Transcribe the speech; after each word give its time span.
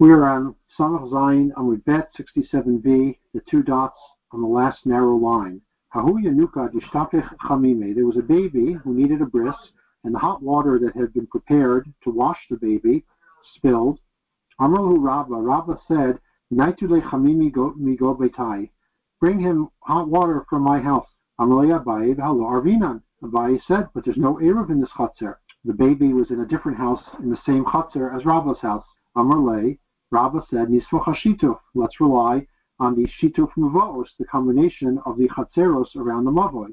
We 0.00 0.10
are 0.10 0.28
on 0.28 0.56
Samach 0.76 1.08
Zayin 1.08 1.52
Amud 1.52 1.84
Bet 1.84 2.10
67b, 2.18 3.16
the 3.32 3.40
two 3.48 3.62
dots 3.62 3.96
on 4.32 4.42
the 4.42 4.48
last 4.48 4.84
narrow 4.84 5.14
line. 5.14 5.60
There 5.94 6.02
was 6.02 6.26
a 8.16 8.22
baby 8.22 8.72
who 8.72 8.92
needed 8.92 9.22
a 9.22 9.26
bris, 9.26 9.54
and 10.02 10.12
the 10.12 10.18
hot 10.18 10.42
water 10.42 10.80
that 10.80 10.96
had 10.96 11.14
been 11.14 11.28
prepared 11.28 11.94
to 12.02 12.10
wash 12.10 12.40
the 12.50 12.56
baby 12.56 13.04
spilled. 13.54 14.00
Amrahu 14.60 15.00
Rabba. 15.00 15.36
Rabba 15.36 15.78
said. 15.86 16.18
Bring 19.20 19.38
him 19.38 19.68
hot 19.78 20.08
water 20.08 20.44
from 20.50 20.62
my 20.62 20.80
house. 20.80 21.06
Amalei 21.40 21.80
Abaye 21.80 22.16
Halo 22.16 22.46
Arvinan. 22.46 23.00
Abaye 23.22 23.60
said, 23.68 23.88
but 23.94 24.04
there's 24.04 24.16
no 24.16 24.38
Erev 24.38 24.70
in 24.70 24.80
this 24.80 24.90
chutzner. 24.90 25.36
The 25.64 25.72
baby 25.72 26.12
was 26.12 26.32
in 26.32 26.40
a 26.40 26.46
different 26.46 26.78
house 26.78 27.04
in 27.20 27.30
the 27.30 27.38
same 27.46 27.64
chutzner 27.64 28.12
as 28.12 28.26
Rabba's 28.26 28.58
house. 28.58 28.84
Amalei. 29.16 29.78
Rabba 30.14 30.46
said, 30.48 30.68
Nisfach 30.68 31.06
Hashituf. 31.06 31.58
Let's 31.74 32.00
rely 32.00 32.46
on 32.78 32.94
the 32.94 33.04
Shituf 33.20 33.50
Mavos, 33.58 34.06
the 34.16 34.24
combination 34.24 35.00
of 35.06 35.18
the 35.18 35.26
Chatzeros 35.26 35.96
around 35.96 36.24
the 36.24 36.30
Mavoy. 36.30 36.68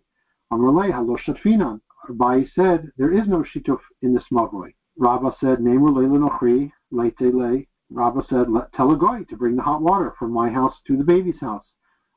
Amalei 0.53 0.91
Halo 0.91 1.17
Shatfinan. 1.17 1.81
Abaye 2.07 2.47
said, 2.53 2.91
there 2.97 3.11
is 3.11 3.27
no 3.27 3.43
Shituf 3.43 3.79
in 4.03 4.13
this 4.13 4.25
Mavoy. 4.31 4.75
Rabba 4.95 5.35
said, 5.39 5.59
Name 5.59 5.81
Leite 6.91 7.67
Rabba 7.89 8.23
said, 8.29 8.45
Tell 8.75 8.91
a 8.91 8.95
goy 8.95 9.23
to 9.23 9.35
bring 9.35 9.55
the 9.55 9.63
hot 9.63 9.81
water 9.81 10.13
from 10.19 10.31
my 10.31 10.51
house 10.51 10.75
to 10.85 10.95
the 10.95 11.03
baby's 11.03 11.39
house. 11.39 11.65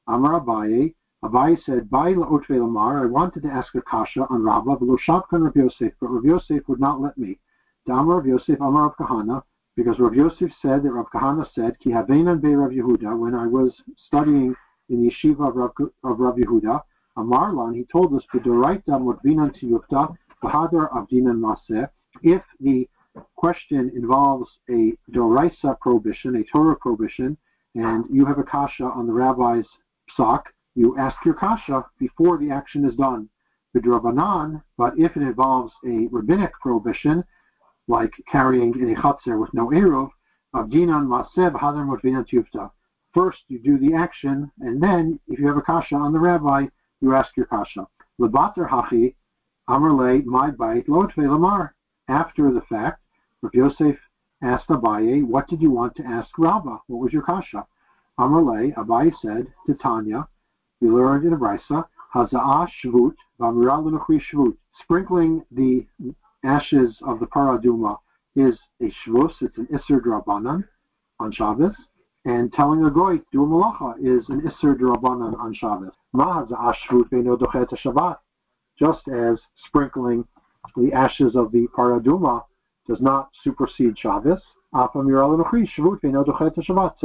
Amar 0.07 0.43
Abaye, 0.43 0.95
Abaye 1.25 1.57
said, 1.65 1.89
Bai 1.89 2.13
la'otve 2.13 2.51
lamar, 2.51 3.03
I 3.03 3.07
wanted 3.07 3.45
to 3.45 3.49
ask 3.49 3.75
a 3.75 3.81
kasha 3.81 4.27
on 4.29 4.43
Rabba, 4.43 4.77
v'lo 4.77 4.99
shabkan 4.99 5.43
Rav 5.43 5.57
Yosef, 5.57 5.95
but 5.99 6.09
Rav 6.09 6.27
Yosef 6.27 6.69
would 6.69 6.81
not 6.81 7.01
let 7.01 7.17
me. 7.17 7.39
Damar 7.87 8.17
Rav 8.17 8.27
Yosef, 8.27 8.61
Amar 8.61 8.95
Kahana, 9.01 9.43
because 9.77 9.99
Rav 9.99 10.15
Yosef 10.15 10.51
said 10.63 10.83
that 10.83 10.93
Rav 10.93 11.07
Kahana 11.13 11.47
said, 11.55 11.79
Ki 11.81 11.91
havenan 11.91 12.41
be 12.41 12.55
Rav 12.55 12.71
Yehuda, 12.71 13.19
when 13.19 13.35
I 13.35 13.47
was 13.47 13.73
studying 14.07 14.55
in 14.89 15.03
the 15.03 15.11
yeshiva 15.11 15.49
of 15.49 15.57
Rav, 15.57 15.73
of 16.05 16.21
Rav 16.21 16.37
Yehuda, 16.37 16.81
Amarlan, 17.17 17.75
he 17.75 17.85
told 17.91 18.15
us, 18.15 18.25
B'doraita 18.33 18.85
modvinan 18.89 19.53
tiyufta, 19.57 20.17
v'hadar 20.43 20.91
avdinan 20.93 21.39
maseh, 21.39 21.89
if 22.23 22.43
the 22.61 22.89
question 23.37 23.91
involves 23.95 24.49
a 24.71 24.93
doraisa 25.13 25.79
prohibition, 25.81 26.37
a 26.37 26.45
Torah 26.45 26.77
prohibition, 26.77 27.37
and 27.75 28.05
you 28.11 28.25
have 28.25 28.39
a 28.39 28.45
kasha 28.45 28.85
on 28.85 29.07
the 29.07 29.13
rabbi's 29.13 29.67
sock, 30.17 30.53
you 30.75 30.97
ask 30.99 31.17
your 31.25 31.35
kasha 31.35 31.85
before 31.99 32.39
the 32.39 32.51
action 32.51 32.85
is 32.85 32.95
done. 32.97 33.29
B'drabanan, 33.77 34.63
but 34.77 34.97
if 34.99 35.17
it 35.17 35.23
involves 35.23 35.73
a 35.85 36.09
rabbinic 36.11 36.53
prohibition, 36.61 37.25
like 37.89 38.13
carrying 38.31 38.79
in 38.81 38.91
a 38.91 38.95
chutzner 38.95 39.41
with 39.41 39.53
no 39.55 39.69
eruv, 39.69 40.11
avdinan 40.55 41.07
masev 41.07 41.53
hadar 41.53 41.85
motvinan 41.85 42.27
tufta. 42.29 42.71
First, 43.13 43.43
you 43.49 43.59
do 43.59 43.79
the 43.79 43.95
action, 43.95 44.51
and 44.61 44.83
then, 44.83 45.21
if 45.29 45.39
you 45.39 45.47
have 45.47 45.57
a 45.57 45.63
kasha 45.63 45.95
on 45.95 46.13
the 46.13 46.19
rabbi, 46.19 46.67
you 47.01 47.15
ask 47.15 47.37
your 47.37 47.47
kasha. 47.47 47.87
Lebater 48.21 48.69
hachi, 48.69 49.15
amarle, 49.69 50.25
my 50.25 50.53
lo 50.89 51.09
lamar. 51.17 51.75
After 52.09 52.53
the 52.53 52.63
fact, 52.63 53.01
Rav 53.43 53.55
Yosef 53.55 53.97
asked 54.43 54.69
Abaye, 54.69 55.25
what 55.25 55.49
did 55.49 55.63
you 55.63 55.71
want 55.71 55.95
to 55.97 56.05
ask 56.05 56.31
Rabbah? 56.39 56.79
What 56.87 56.99
was 56.99 57.13
your 57.13 57.23
kasha? 57.23 57.67
Amarle, 58.19 58.75
Abaye 58.75 59.13
said 59.23 59.47
to 59.67 59.75
Tanya, 59.75 60.27
we 60.81 60.89
learned 60.89 61.25
in 61.25 61.31
the 61.31 61.37
Brisa, 61.37 61.87
Haza'ah 62.15 62.69
Shvut, 62.83 63.15
Vamira 63.41 64.01
Shvut. 64.21 64.57
Sprinkling 64.81 65.45
the 65.53 65.87
ashes 66.45 66.97
of 67.07 67.21
the 67.21 67.27
paraduma 67.27 67.99
is 68.37 68.59
a 68.81 68.85
shvus, 68.85 69.33
it's 69.41 69.59
an 69.59 69.67
Isser 69.67 70.01
Drabanan 70.01 70.65
on 71.21 71.33
Shabbos, 71.33 71.75
and 72.25 72.53
telling 72.53 72.85
a 72.85 72.91
goy 72.91 73.19
to 73.19 73.25
do 73.33 73.45
a 73.45 73.47
malacha 73.47 73.95
is 73.99 74.29
an 74.29 74.41
Isser 74.43 74.75
Drabanan 74.75 75.39
on 75.39 75.55
Shabbos. 75.55 75.93
Shabbat. 77.77 78.17
Just 78.79 79.07
as 79.09 79.39
sprinkling 79.67 80.27
the 80.77 80.93
ashes 80.93 81.37
of 81.37 81.53
the 81.53 81.69
paraduma 81.77 82.45
does 82.89 83.01
not 83.01 83.31
supersede 83.43 83.99
Shabbos. 83.99 84.41
So 84.73 84.91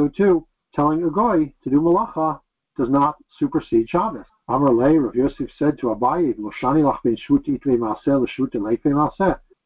too, 0.08 0.46
telling 0.74 1.04
a 1.04 1.10
goy 1.10 1.52
to 1.62 1.70
do 1.70 1.80
malacha 1.80 2.40
does 2.76 2.88
not 2.88 3.16
supersede 3.38 3.88
Shabbos. 3.88 4.26
Amar 4.52 4.72
Lei, 4.72 4.96
Rav 4.96 5.14
Yosef 5.14 5.48
said 5.56 5.78
to 5.78 5.94
Abaye, 5.94 6.34
Loshani 6.34 6.82
lach 6.82 7.04
ben 7.04 7.14
shvut. 7.14 7.44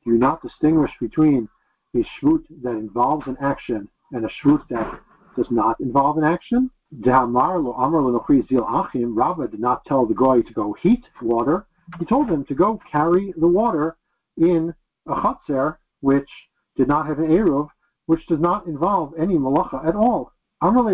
Do 0.04 0.10
you 0.12 0.18
not 0.18 0.42
distinguish 0.42 0.90
between 1.00 1.48
a 1.94 2.04
shvut 2.04 2.44
that 2.62 2.72
involves 2.72 3.26
an 3.26 3.38
action 3.40 3.88
and 4.12 4.26
a 4.26 4.28
shvut 4.28 4.68
that 4.68 5.00
does 5.36 5.50
not 5.50 5.80
involve 5.80 6.18
an 6.18 6.24
action? 6.24 6.70
Dehamar 7.00 7.64
lo 7.64 7.72
amar 7.72 8.02
lo 8.02 8.22
zil 8.28 8.66
achim. 8.66 9.16
Did 9.50 9.60
not 9.60 9.86
tell 9.86 10.04
the 10.04 10.12
goy 10.12 10.42
to 10.42 10.52
go 10.52 10.74
heat 10.74 11.08
water. 11.22 11.64
He 11.98 12.04
told 12.04 12.28
him 12.28 12.44
to 12.44 12.54
go 12.54 12.78
carry 12.92 13.32
the 13.38 13.48
water 13.48 13.96
in 14.36 14.74
a 15.06 15.14
chatzer 15.14 15.78
which 16.02 16.28
did 16.76 16.88
not 16.88 17.06
have 17.06 17.20
an 17.20 17.28
eruv, 17.28 17.70
which 18.04 18.26
does 18.26 18.40
not 18.40 18.66
involve 18.66 19.14
any 19.18 19.38
malacha 19.38 19.82
at 19.86 19.96
all. 19.96 20.30
Hanan 20.60 20.84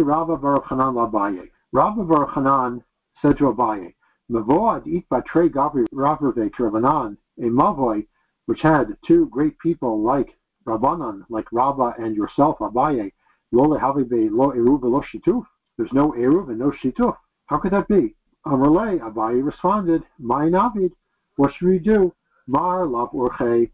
Labaye. 0.95 1.51
Rabba 1.73 2.05
Baruch 2.05 2.35
Hanan 2.35 2.85
Abaye, 3.23 3.95
Mavoad 4.31 4.87
eat 4.87 5.09
batre 5.09 5.51
gavri 5.51 5.87
ravrave 5.93 6.51
Ravanan, 6.53 7.17
a 7.39 7.43
mavoy 7.43 8.07
which 8.47 8.63
had 8.63 8.97
two 9.07 9.27
great 9.27 9.59
people 9.59 10.03
like 10.03 10.39
Rabbanan, 10.67 11.25
like 11.29 11.53
Rabba 11.53 11.95
and 11.99 12.17
yourself, 12.17 12.59
Abaye, 12.59 13.13
lo 13.53 13.69
lehavibe 13.69 14.31
lo 14.31 14.53
eruv 14.53 14.83
lo 14.83 15.03
shituf. 15.03 15.45
There's 15.77 15.93
no 15.93 16.13
eruv 16.13 16.49
and 16.49 16.59
no 16.59 16.71
shituf. 16.71 17.17
How 17.47 17.59
could 17.59 17.73
that 17.73 17.89
be? 17.89 18.15
Amalei 18.47 19.01
Abaye 19.01 19.45
responded, 19.45 20.03
My 20.19 20.47
navid, 20.47 20.93
what 21.37 21.53
should 21.53 21.69
we 21.69 21.79
do? 21.79 22.15
Mar 22.47 22.87
lav 22.87 23.11
urche 23.11 23.71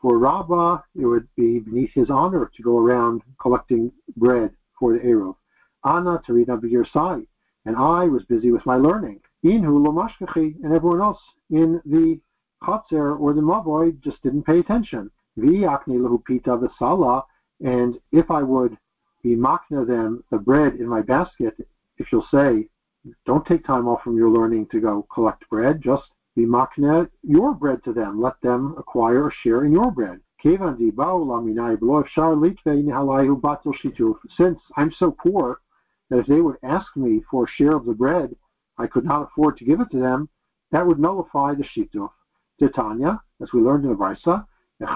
for 0.00 0.18
Rabbah, 0.18 0.82
it 0.94 1.04
would 1.04 1.28
be 1.36 1.58
beneath 1.58 1.92
his 1.92 2.10
honor 2.10 2.50
to 2.54 2.62
go 2.62 2.78
around 2.78 3.22
collecting 3.40 3.92
bread 4.16 4.54
for 4.78 4.92
the 4.92 5.00
Eruv. 5.00 5.36
Anna 5.84 6.22
Tarina 6.26 6.60
B'Yirsai, 6.60 7.26
and 7.66 7.76
I 7.76 8.06
was 8.06 8.24
busy 8.24 8.52
with 8.52 8.64
my 8.64 8.76
learning. 8.76 9.20
Inhu 9.44 9.84
Lomashkachi, 9.84 10.62
and 10.62 10.72
everyone 10.72 11.00
else 11.00 11.20
in 11.50 11.80
the 11.84 12.20
Chatzer 12.62 13.20
or 13.20 13.34
the 13.34 13.40
Mavoy 13.40 14.00
just 14.00 14.22
didn't 14.22 14.44
pay 14.44 14.60
attention. 14.60 15.10
V'yakni 15.38 15.98
Lahupita 15.98 16.58
V'Sala, 16.58 17.24
and 17.62 17.98
if 18.12 18.30
I 18.30 18.42
would 18.42 18.78
be 19.22 19.36
makna 19.36 19.86
them 19.86 20.24
the 20.30 20.38
bread 20.38 20.76
in 20.76 20.88
my 20.88 21.02
basket, 21.02 21.54
if 21.98 22.12
you'll 22.12 22.26
say, 22.30 22.68
don't 23.24 23.44
take 23.44 23.64
time 23.64 23.88
off 23.88 24.02
from 24.02 24.16
your 24.16 24.30
learning 24.30 24.66
to 24.70 24.80
go 24.80 25.06
collect 25.12 25.48
bread, 25.48 25.82
just 25.82 26.04
be 26.34 26.46
makna 26.46 27.08
your 27.22 27.54
bread 27.54 27.82
to 27.84 27.92
them. 27.92 28.20
Let 28.20 28.40
them 28.42 28.74
acquire 28.78 29.28
a 29.28 29.32
share 29.32 29.64
in 29.64 29.72
your 29.72 29.90
bread. 29.90 30.20
Since 30.42 30.60
I'm 34.76 34.92
so 34.92 35.10
poor 35.10 35.60
that 36.10 36.18
if 36.18 36.26
they 36.26 36.40
would 36.40 36.56
ask 36.62 36.96
me 36.96 37.22
for 37.30 37.44
a 37.44 37.48
share 37.48 37.74
of 37.74 37.84
the 37.84 37.92
bread, 37.92 38.34
I 38.78 38.86
could 38.86 39.04
not 39.04 39.22
afford 39.22 39.56
to 39.56 39.64
give 39.64 39.80
it 39.80 39.90
to 39.90 39.98
them, 39.98 40.28
that 40.70 40.86
would 40.86 40.98
nullify 40.98 41.54
the 41.54 41.64
shituf. 41.64 42.10
Titania, 42.58 43.20
as 43.40 43.52
we 43.52 43.60
learned 43.60 43.84
in 43.84 43.90
the 43.90 43.96
Brisa, 43.96 44.46
if 44.78 44.88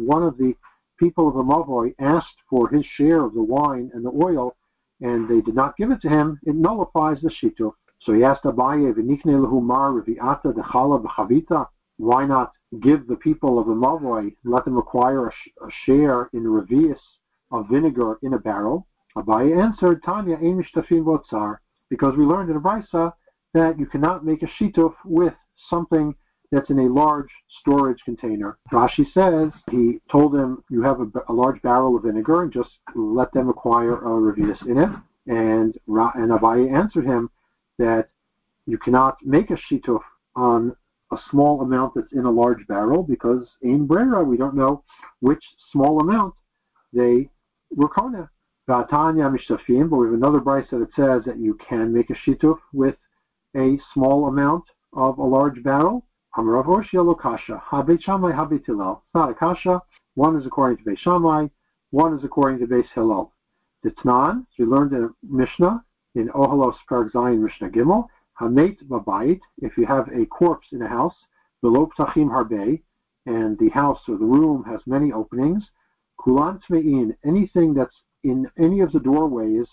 one 0.00 0.22
of 0.22 0.38
the 0.38 0.56
people 0.98 1.28
of 1.28 1.34
the 1.34 1.42
Mavoy 1.42 1.94
asked 1.98 2.38
for 2.48 2.68
his 2.68 2.84
share 2.84 3.24
of 3.24 3.34
the 3.34 3.42
wine 3.42 3.90
and 3.94 4.04
the 4.04 4.10
oil, 4.10 4.56
and 5.00 5.28
they 5.28 5.40
did 5.40 5.54
not 5.54 5.76
give 5.76 5.90
it 5.90 6.00
to 6.02 6.08
him, 6.08 6.38
it 6.44 6.54
nullifies 6.54 7.20
the 7.20 7.30
shituf. 7.30 7.72
So 8.00 8.12
he 8.12 8.24
asked 8.24 8.44
Abaye, 8.44 8.92
"V'nichne 8.92 9.24
lehumar 9.24 9.92
revi'ata 10.00 10.52
dechala 10.52 11.02
v'chavita." 11.02 11.68
Why 11.98 12.26
not 12.26 12.52
give 12.80 13.06
the 13.06 13.16
people 13.16 13.58
of 13.58 13.66
the 13.66 13.74
Mavoi, 13.74 14.34
let 14.44 14.64
them 14.64 14.76
acquire 14.76 15.28
a, 15.28 15.32
sh- 15.32 15.50
a 15.60 15.70
share 15.70 16.28
in 16.32 16.44
revius 16.44 17.00
of 17.52 17.68
vinegar 17.68 18.18
in 18.22 18.34
a 18.34 18.38
barrel? 18.38 18.86
Abaye 19.16 19.62
answered, 19.62 20.02
Tanya 20.02 20.36
emish 20.38 20.72
tafim 20.74 21.04
botzar, 21.04 21.58
because 21.90 22.16
we 22.16 22.24
learned 22.24 22.50
in 22.50 22.58
Abraisa 22.58 23.12
that 23.54 23.78
you 23.78 23.86
cannot 23.86 24.24
make 24.24 24.42
a 24.42 24.46
shituf 24.46 24.94
with 25.04 25.34
something 25.68 26.14
that's 26.50 26.70
in 26.70 26.78
a 26.80 26.92
large 26.92 27.28
storage 27.60 28.02
container. 28.04 28.58
Rashi 28.72 29.06
says 29.12 29.52
he 29.70 30.00
told 30.10 30.32
them 30.32 30.62
you 30.70 30.82
have 30.82 31.00
a, 31.00 31.06
a 31.28 31.32
large 31.32 31.60
barrel 31.62 31.96
of 31.96 32.02
vinegar 32.02 32.42
and 32.42 32.52
just 32.52 32.70
let 32.94 33.32
them 33.32 33.48
acquire 33.48 33.96
a 33.96 34.08
revius 34.08 34.60
in 34.66 34.78
it. 34.78 34.90
And 35.26 35.78
Ra- 35.86 36.12
and 36.14 36.30
Abaye 36.30 36.72
answered 36.74 37.06
him 37.06 37.30
that 37.78 38.08
you 38.66 38.78
cannot 38.78 39.16
make 39.22 39.50
a 39.50 39.56
shituf 39.56 40.00
on 40.36 40.74
a 41.12 41.16
small 41.30 41.60
amount 41.60 41.94
that's 41.94 42.12
in 42.12 42.24
a 42.24 42.30
large 42.30 42.66
barrel 42.66 43.02
because 43.02 43.46
in 43.60 43.86
brera 43.86 44.24
we 44.24 44.36
don't 44.36 44.54
know 44.54 44.82
which 45.20 45.44
small 45.70 46.00
amount 46.00 46.32
they 46.92 47.28
were 47.74 47.88
kona. 47.88 48.30
Vatanya 48.68 49.34
mishtafim, 49.34 49.90
but 49.90 49.96
we 49.96 50.06
have 50.06 50.14
another 50.14 50.40
brisa 50.40 50.70
that 50.70 50.82
it 50.82 50.90
says 50.94 51.24
that 51.24 51.38
you 51.38 51.54
can 51.68 51.92
make 51.92 52.10
a 52.10 52.14
shituf 52.14 52.58
with 52.72 52.96
a 53.56 53.78
small 53.92 54.28
amount 54.28 54.64
of 54.92 55.18
a 55.18 55.24
large 55.24 55.62
barrel. 55.62 56.06
Amarav 56.36 56.66
Oshia 56.66 57.04
Lokasha, 57.04 57.60
Habeit 57.60 58.00
Shammai 58.02 58.32
Habeit 58.32 58.64
Hillel. 58.64 59.02
It's 59.04 59.14
not 59.14 59.30
a 59.30 59.34
kasha 59.34 59.82
one 60.14 60.36
is 60.36 60.46
according 60.46 60.78
to 60.78 60.90
Beis 60.90 60.98
Shammai, 60.98 61.46
one 61.90 62.16
is 62.16 62.24
according 62.24 62.60
to 62.60 62.66
Beis 62.66 62.86
Hillel. 62.94 63.32
Ditnan, 63.84 64.46
so 64.56 64.64
we 64.64 64.64
learned 64.66 64.92
in 64.92 65.10
Mishnah, 65.22 65.84
in 66.14 66.28
Ohalos 66.28 66.76
Parag 66.88 67.10
Zayin 67.12 67.40
Mishnah 67.40 67.70
Gimel, 67.70 68.06
Hamet 68.38 68.82
Babayit, 68.86 69.40
if 69.58 69.76
you 69.76 69.86
have 69.86 70.08
a 70.08 70.26
corpse 70.26 70.68
in 70.72 70.82
a 70.82 70.88
house, 70.88 71.14
the 71.62 71.68
Lo 71.68 71.88
Ptachim 71.96 72.28
Harbe, 72.28 72.82
and 73.26 73.58
the 73.58 73.70
house 73.70 74.00
or 74.08 74.18
the 74.18 74.24
room 74.24 74.64
has 74.64 74.80
many 74.86 75.12
openings, 75.12 75.70
Kulan 76.22 76.60
Tme'in, 76.60 77.16
anything 77.24 77.74
that's 77.74 78.02
in 78.22 78.48
any 78.56 78.80
of 78.80 78.92
the 78.92 79.00
doorways 79.00 79.66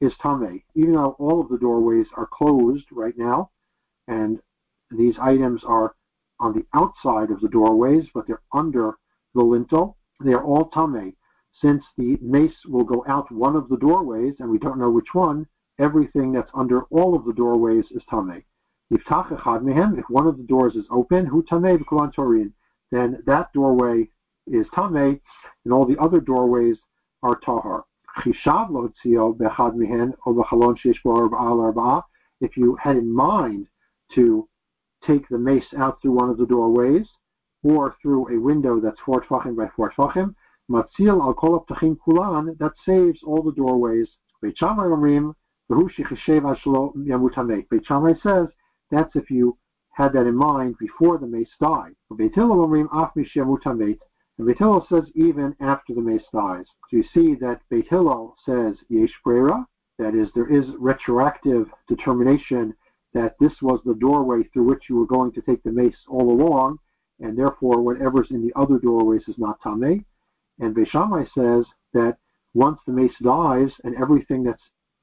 is 0.00 0.14
Tame, 0.22 0.62
even 0.74 0.92
though 0.92 1.16
all 1.18 1.40
of 1.40 1.48
the 1.48 1.58
doorways 1.58 2.06
are 2.16 2.26
closed 2.26 2.86
right 2.92 3.16
now, 3.16 3.50
and 4.06 4.40
these 4.90 5.18
items 5.18 5.64
are 5.64 5.94
on 6.38 6.52
the 6.52 6.66
outside 6.74 7.30
of 7.30 7.40
the 7.40 7.48
doorways, 7.48 8.10
but 8.12 8.26
they're 8.26 8.42
under 8.52 8.98
the 9.34 9.42
lintel, 9.42 9.96
they 10.20 10.34
are 10.34 10.44
all 10.44 10.68
Tame. 10.68 11.16
Since 11.52 11.86
the 11.96 12.18
mace 12.20 12.66
will 12.66 12.84
go 12.84 13.02
out 13.08 13.32
one 13.32 13.56
of 13.56 13.70
the 13.70 13.78
doorways, 13.78 14.34
and 14.38 14.50
we 14.50 14.58
don't 14.58 14.78
know 14.78 14.90
which 14.90 15.14
one, 15.14 15.46
everything 15.78 16.30
that's 16.32 16.50
under 16.52 16.82
all 16.84 17.14
of 17.14 17.24
the 17.24 17.32
doorways 17.32 17.90
is 17.90 18.02
Tame. 18.10 18.44
If 18.90 19.02
one 20.10 20.26
of 20.26 20.36
the 20.36 20.46
doors 20.46 20.76
is 20.76 20.86
open, 20.90 21.26
torin, 21.26 22.52
then 22.90 23.22
that 23.24 23.52
doorway 23.54 24.10
is 24.46 24.66
Tameh, 24.68 25.20
and 25.66 25.74
all 25.74 25.84
the 25.84 25.98
other 25.98 26.20
doorways 26.20 26.78
are 27.24 27.34
Tahar. 27.44 27.84
If 28.24 28.46
you 32.56 32.76
had 32.76 32.96
in 32.96 33.12
mind 33.12 33.66
to 34.14 34.48
take 35.04 35.28
the 35.28 35.38
mace 35.38 35.74
out 35.76 36.00
through 36.00 36.12
one 36.12 36.30
of 36.30 36.38
the 36.38 36.46
doorways, 36.46 37.08
or 37.64 37.96
through 38.00 38.28
a 38.28 38.38
window 38.40 38.78
that's 38.78 39.00
four 39.00 39.24
tfachim 39.24 39.56
by 39.56 39.66
four 39.74 39.90
tfachim, 39.90 40.36
matzil 40.70 41.20
al 41.20 41.34
kol 41.34 41.66
kulan, 42.04 42.54
that 42.60 42.74
saves 42.84 43.24
all 43.24 43.42
the 43.42 43.50
doorways. 43.50 44.08
Says 48.22 48.48
that's 48.92 49.16
if 49.16 49.30
you 49.32 49.58
had 49.90 50.12
that 50.12 50.28
in 50.28 50.36
mind 50.36 50.78
before 50.78 51.18
the 51.18 51.26
mace 51.26 51.56
died. 51.60 51.96
And 54.38 54.46
Beit 54.46 54.58
Hillel 54.58 54.86
says 54.88 55.04
even 55.14 55.56
after 55.60 55.94
the 55.94 56.00
mace 56.00 56.26
dies. 56.32 56.66
So 56.90 56.98
you 56.98 57.04
see 57.14 57.34
that 57.36 57.60
Beit 57.70 57.88
Hillel 57.88 58.36
says 58.44 58.76
yesh 58.88 59.14
brera, 59.24 59.66
that 59.98 60.14
is, 60.14 60.28
there 60.34 60.52
is 60.52 60.66
retroactive 60.78 61.70
determination 61.88 62.74
that 63.14 63.36
this 63.40 63.62
was 63.62 63.80
the 63.84 63.94
doorway 63.94 64.42
through 64.42 64.64
which 64.64 64.90
you 64.90 64.96
were 64.96 65.06
going 65.06 65.32
to 65.32 65.40
take 65.40 65.62
the 65.62 65.72
mace 65.72 65.96
all 66.06 66.30
along, 66.30 66.78
and 67.20 67.36
therefore 67.36 67.80
whatever's 67.80 68.30
in 68.30 68.42
the 68.42 68.52
other 68.56 68.78
doorways 68.78 69.26
is 69.26 69.38
not 69.38 69.60
Tameh. 69.62 70.04
And 70.58 70.74
Beit 70.74 70.88
Shammai 70.88 71.24
says 71.34 71.64
that 71.94 72.18
once 72.52 72.78
the 72.86 72.92
mace 72.92 73.16
dies 73.22 73.70
and 73.84 73.96
everything 73.96 74.42
that's 74.42 74.62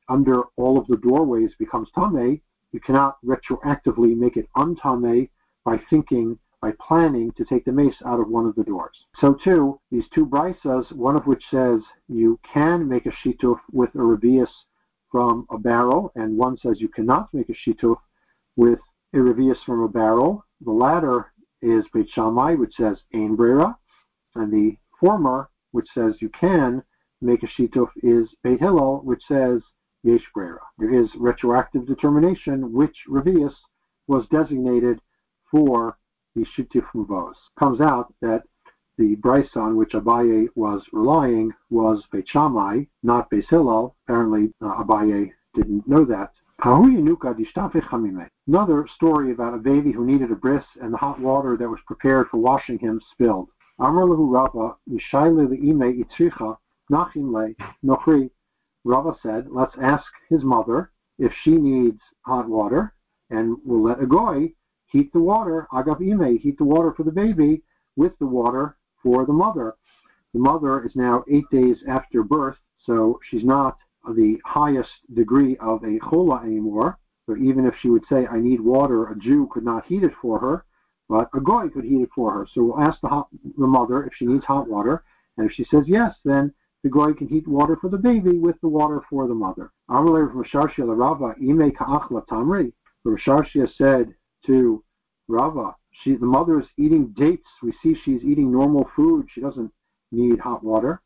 under 0.09 0.43
all 0.57 0.77
of 0.77 0.85
the 0.87 0.97
doorways 0.97 1.55
becomes 1.57 1.89
Tameh, 1.95 2.39
you 2.71 2.79
cannot 2.79 3.17
retroactively 3.25 4.15
make 4.15 4.37
it 4.37 4.49
untame 4.57 5.29
by 5.63 5.79
thinking, 5.89 6.37
by 6.63 6.71
planning 6.79 7.29
to 7.33 7.43
take 7.43 7.65
the 7.65 7.71
mace 7.73 8.01
out 8.05 8.21
of 8.21 8.29
one 8.29 8.45
of 8.45 8.55
the 8.55 8.63
doors. 8.63 9.05
So 9.19 9.33
too, 9.43 9.81
these 9.91 10.07
two 10.15 10.25
brisas, 10.25 10.89
one 10.93 11.17
of 11.17 11.27
which 11.27 11.43
says 11.51 11.81
you 12.07 12.39
can 12.53 12.87
make 12.87 13.05
a 13.05 13.11
shituf 13.11 13.59
with 13.73 13.93
a 13.95 13.97
revius 13.97 14.47
from 15.11 15.45
a 15.51 15.57
barrel, 15.57 16.13
and 16.15 16.37
one 16.37 16.57
says 16.57 16.79
you 16.79 16.87
cannot 16.87 17.33
make 17.33 17.49
a 17.49 17.69
shituf 17.69 17.97
with 18.55 18.79
a 19.13 19.17
revius 19.17 19.61
from 19.65 19.81
a 19.81 19.89
barrel. 19.89 20.45
The 20.61 20.71
latter 20.71 21.33
is 21.61 21.83
Beit 21.93 22.07
Shammai, 22.07 22.55
which 22.55 22.75
says 22.75 22.97
ein 23.13 23.35
brera, 23.35 23.77
and 24.35 24.49
the 24.49 24.77
former, 25.01 25.49
which 25.73 25.89
says 25.93 26.13
you 26.21 26.29
can 26.29 26.81
make 27.19 27.43
a 27.43 27.47
shituf, 27.47 27.89
is 27.97 28.33
Beit 28.41 28.61
Hillel, 28.61 29.01
which 29.03 29.23
says 29.27 29.61
yesh 30.03 30.25
brera. 30.33 30.61
There 30.77 30.93
is 30.93 31.09
retroactive 31.15 31.85
determination 31.85 32.71
which 32.71 32.95
revius 33.09 33.53
was 34.07 34.25
designated 34.29 35.01
for 35.51 35.97
the. 36.35 37.35
Comes 37.59 37.81
out 37.81 38.13
that 38.21 38.43
the 38.97 39.15
brisa 39.17 39.57
on 39.57 39.75
which 39.75 39.93
Abaye 39.93 40.47
was 40.55 40.83
relying 40.91 41.51
was 41.69 42.05
Beit 42.11 42.27
Shammai, 42.27 42.83
not 43.01 43.29
Beis 43.29 43.49
Hillel. 43.49 43.95
Apparently, 44.05 44.53
uh, 44.61 44.83
Abaye 44.83 45.31
didn't 45.55 45.87
know 45.87 46.05
that. 46.05 46.31
Another 48.47 48.87
story 48.95 49.31
about 49.31 49.53
a 49.53 49.57
baby 49.57 49.91
who 49.91 50.05
needed 50.05 50.31
a 50.31 50.35
bris 50.35 50.63
and 50.81 50.93
the 50.93 50.97
hot 50.97 51.19
water 51.19 51.57
that 51.57 51.69
was 51.69 51.79
prepared 51.87 52.29
for 52.29 52.37
washing 52.37 52.77
him 52.79 53.01
spilled. 53.11 53.49
Rava, 53.79 54.75
nochri 57.83 58.29
said, 59.21 59.47
let's 59.49 59.75
ask 59.81 60.05
his 60.29 60.43
mother 60.43 60.91
if 61.17 61.33
she 61.41 61.51
needs 61.51 61.99
hot 62.21 62.47
water, 62.47 62.93
and 63.29 63.57
we'll 63.65 63.81
let 63.83 64.01
a 64.01 64.05
goy 64.05 64.53
heat 64.93 65.11
the 65.11 65.19
water, 65.19 65.67
agav 65.73 65.99
ime, 65.99 66.37
heat 66.37 66.57
the 66.57 66.63
water 66.63 66.93
for 66.95 67.03
the 67.03 67.11
baby 67.11 67.63
with 67.95 68.17
the 68.19 68.25
water 68.25 68.77
for 69.01 69.25
the 69.25 69.33
mother. 69.33 69.75
The 70.33 70.39
mother 70.39 70.85
is 70.85 70.95
now 70.95 71.23
eight 71.29 71.49
days 71.51 71.77
after 71.89 72.23
birth, 72.23 72.57
so 72.85 73.19
she's 73.29 73.43
not 73.43 73.77
the 74.15 74.37
highest 74.45 74.91
degree 75.13 75.57
of 75.57 75.83
a 75.83 75.99
chola 76.09 76.43
anymore. 76.43 76.99
So 77.25 77.35
even 77.37 77.65
if 77.65 77.73
she 77.81 77.89
would 77.89 78.05
say, 78.07 78.27
I 78.27 78.39
need 78.39 78.61
water, 78.61 79.07
a 79.07 79.17
Jew 79.17 79.49
could 79.51 79.65
not 79.65 79.85
heat 79.85 80.03
it 80.03 80.13
for 80.21 80.39
her, 80.39 80.65
but 81.09 81.29
a 81.33 81.39
goy 81.39 81.69
could 81.69 81.85
heat 81.85 82.01
it 82.01 82.09
for 82.13 82.31
her. 82.31 82.47
So 82.53 82.63
we'll 82.63 82.79
ask 82.79 83.01
the, 83.01 83.07
hot, 83.07 83.29
the 83.57 83.67
mother 83.67 84.03
if 84.05 84.13
she 84.15 84.25
needs 84.25 84.45
hot 84.45 84.67
water, 84.69 85.03
and 85.37 85.49
if 85.49 85.55
she 85.55 85.63
says 85.65 85.85
yes, 85.87 86.15
then 86.23 86.53
the 86.83 86.89
goy 86.89 87.13
can 87.13 87.27
heat 87.27 87.47
water 87.47 87.77
for 87.81 87.89
the 87.89 87.97
baby 87.97 88.37
with 88.37 88.59
the 88.61 88.67
water 88.67 89.01
for 89.09 89.27
the 89.27 89.33
mother. 89.33 89.71
Amalei 89.89 90.31
from 90.31 90.43
Sharshia 90.43 90.85
the 90.85 90.93
Rava, 90.93 91.33
Ime 91.41 91.71
Ka'achla 91.71 92.27
Tamri. 92.27 92.73
The 93.05 93.67
said 93.77 94.13
to 94.45 94.83
Rava, 95.27 95.75
she, 95.91 96.15
the 96.15 96.25
mother 96.25 96.59
is 96.59 96.67
eating 96.77 97.13
dates. 97.15 97.47
We 97.61 97.73
see 97.81 97.95
she's 98.03 98.23
eating 98.23 98.51
normal 98.51 98.89
food. 98.95 99.27
She 99.33 99.41
doesn't 99.41 99.71
need 100.11 100.39
hot 100.39 100.63
water. 100.63 101.01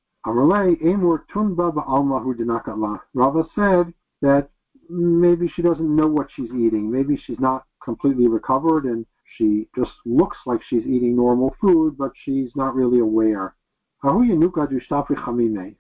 Rava 3.14 3.44
said 3.56 3.94
that 4.22 4.50
maybe 4.90 5.48
she 5.48 5.62
doesn't 5.62 5.96
know 5.96 6.08
what 6.08 6.28
she's 6.36 6.52
eating. 6.52 6.92
Maybe 6.92 7.16
she's 7.18 7.40
not 7.40 7.66
completely 7.84 8.28
recovered 8.28 8.86
and 8.86 9.06
she 9.38 9.68
just 9.76 9.92
looks 10.06 10.38
like 10.46 10.62
she's 10.64 10.86
eating 10.86 11.16
normal 11.16 11.56
food, 11.62 11.98
but 11.98 12.12
she's 12.16 12.56
not 12.56 12.76
really 12.76 13.00
aware. 13.00 13.56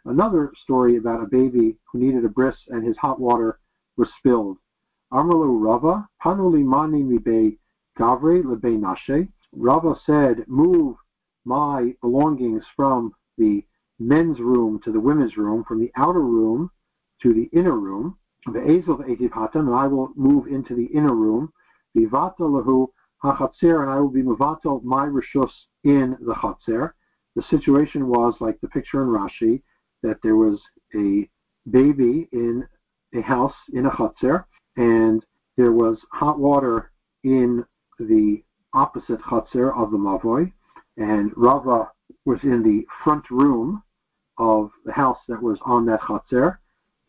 Another 0.05 0.51
story 0.63 0.97
about 0.97 1.23
a 1.23 1.27
baby 1.27 1.77
who 1.91 1.99
needed 1.99 2.25
a 2.25 2.29
bris 2.29 2.55
and 2.69 2.85
his 2.85 2.97
hot 2.97 3.19
water 3.19 3.59
was 3.95 4.09
spilled. 4.19 4.57
Amrlu 5.11 5.63
Rava, 5.63 6.07
Panuli 6.23 6.63
Mani 6.63 7.03
Mibe 7.03 7.57
Gavre 7.97 8.43
Lebe 8.43 8.77
Nashe. 8.79 9.27
Rava 9.53 9.95
said, 10.05 10.47
Move 10.47 10.95
my 11.45 11.95
belongings 12.01 12.63
from 12.75 13.13
the 13.37 13.63
men's 13.99 14.39
room 14.39 14.79
to 14.83 14.91
the 14.91 14.99
women's 14.99 15.37
room, 15.37 15.63
from 15.63 15.79
the 15.79 15.91
outer 15.95 16.21
room 16.21 16.69
to 17.21 17.33
the 17.33 17.49
inner 17.57 17.77
room. 17.77 18.17
The 18.51 18.61
Azel 18.61 19.01
and 19.01 19.69
I 19.69 19.87
will 19.87 20.11
move 20.15 20.47
into 20.47 20.75
the 20.75 20.85
inner 20.85 21.15
room. 21.15 21.51
Vivata 21.95 22.39
Lahu 22.39 22.87
Hachatzer, 23.23 23.81
and 23.81 23.89
I 23.89 23.99
will 23.99 24.09
be 24.09 24.21
Mavatal 24.21 24.83
my 24.83 25.05
Rishus 25.05 25.51
in 25.83 26.17
the 26.21 26.33
Chatzer 26.33 26.91
the 27.37 27.43
situation 27.43 28.07
was 28.07 28.33
like 28.39 28.59
the 28.61 28.67
picture 28.67 29.03
in 29.03 29.09
Rashi 29.09 29.61
that 30.01 30.17
there 30.23 30.35
was 30.35 30.59
a 30.95 31.29
baby 31.69 32.27
in 32.31 32.67
a 33.13 33.21
house 33.21 33.53
in 33.73 33.85
a 33.85 33.91
chutzner, 33.91 34.45
and 34.77 35.25
there 35.57 35.71
was 35.71 35.97
hot 36.11 36.39
water 36.39 36.91
in 37.23 37.65
the 37.99 38.43
opposite 38.73 39.19
chutzner 39.21 39.75
of 39.75 39.91
the 39.91 39.97
mavoi, 39.97 40.51
and 40.97 41.31
Rava 41.35 41.91
was 42.25 42.43
in 42.43 42.63
the 42.63 42.85
front 43.03 43.29
room 43.29 43.83
of 44.37 44.71
the 44.85 44.91
house 44.91 45.19
that 45.27 45.41
was 45.41 45.59
on 45.63 45.85
that 45.87 46.01
chutzner. 46.01 46.59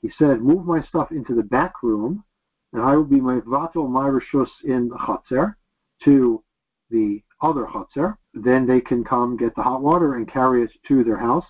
He 0.00 0.10
said, 0.10 0.42
"Move 0.42 0.64
my 0.64 0.80
stuff 0.82 1.12
into 1.12 1.34
the 1.34 1.42
back 1.42 1.82
room, 1.82 2.24
and 2.72 2.82
I 2.82 2.96
will 2.96 3.04
be 3.04 3.20
my 3.20 3.40
vato 3.40 3.88
my 3.88 4.08
rishus 4.08 4.50
in 4.64 4.88
the 4.88 4.96
chutzner 4.96 5.56
to 6.04 6.42
the 6.90 7.22
other 7.42 7.66
chutzner, 7.66 8.16
then 8.32 8.66
they 8.66 8.80
can 8.80 9.04
come 9.04 9.36
get 9.36 9.54
the 9.54 9.62
hot 9.62 9.82
water 9.82 10.14
and 10.14 10.26
carry 10.26 10.62
it 10.62 10.72
to 10.84 11.04
their 11.04 11.18
house. 11.18 11.46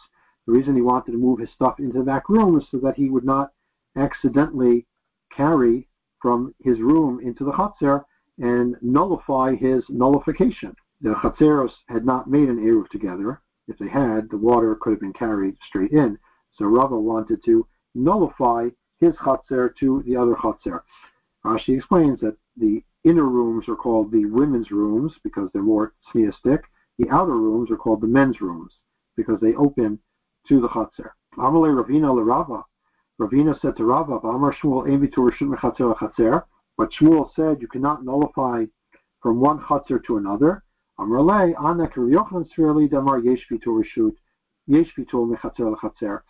The 0.46 0.52
reason 0.52 0.74
he 0.74 0.82
wanted 0.82 1.12
to 1.12 1.18
move 1.18 1.38
his 1.38 1.50
stuff 1.50 1.78
into 1.78 1.98
the 1.98 2.04
back 2.04 2.28
room 2.28 2.58
is 2.58 2.68
so 2.70 2.78
that 2.78 2.96
he 2.96 3.08
would 3.08 3.24
not 3.24 3.52
accidentally 3.96 4.86
carry 5.30 5.87
from 6.20 6.54
his 6.60 6.80
room 6.80 7.20
into 7.20 7.44
the 7.44 7.52
chutzner 7.52 8.04
and 8.38 8.76
nullify 8.82 9.54
his 9.54 9.84
nullification. 9.88 10.74
The 11.00 11.14
chatzeros 11.14 11.72
had 11.88 12.04
not 12.04 12.28
made 12.28 12.48
an 12.48 12.58
eruv 12.58 12.88
together. 12.88 13.40
If 13.68 13.78
they 13.78 13.88
had, 13.88 14.30
the 14.30 14.36
water 14.36 14.76
could 14.80 14.90
have 14.90 15.00
been 15.00 15.12
carried 15.12 15.56
straight 15.66 15.92
in. 15.92 16.18
So 16.56 16.64
Rava 16.66 16.98
wanted 16.98 17.44
to 17.44 17.66
nullify 17.94 18.70
his 18.98 19.14
chatzer 19.14 19.74
to 19.76 20.02
the 20.06 20.16
other 20.16 20.34
chatzer. 20.34 20.82
Rashi 21.44 21.76
explains 21.76 22.20
that 22.20 22.36
the 22.56 22.82
inner 23.04 23.24
rooms 23.24 23.68
are 23.68 23.76
called 23.76 24.10
the 24.10 24.26
women's 24.26 24.70
rooms 24.70 25.14
because 25.22 25.48
they're 25.52 25.62
more 25.62 25.94
sneistic. 26.12 26.62
The 26.98 27.08
outer 27.10 27.36
rooms 27.36 27.70
are 27.70 27.76
called 27.76 28.00
the 28.00 28.08
men's 28.08 28.40
rooms. 28.40 28.78
because 29.16 29.40
they 29.40 29.54
open 29.54 29.98
to 30.46 30.60
the 30.60 30.68
Chatzar. 30.68 31.10
Amalei 31.36 31.74
Ravina 31.74 32.24
Rava. 32.24 32.64
Ravina 33.20 33.60
said 33.60 33.76
to 33.76 33.84
Rava, 33.84 34.16
Amar 34.18 34.54
Shmuel 34.54 34.86
Chatzer. 35.98 36.44
But 36.76 36.90
Shmuel 36.92 37.30
said 37.34 37.60
you 37.60 37.68
cannot 37.68 38.04
nullify 38.04 38.64
from 39.20 39.40
one 39.40 39.58
Chatzar 39.60 40.04
to 40.06 40.16
another. 40.16 40.62
Amrle 40.98 41.54
Damar 42.90 43.20
Rishut 43.20 44.14
Mechatzer 44.68 45.76
Chatzer. 45.76 46.20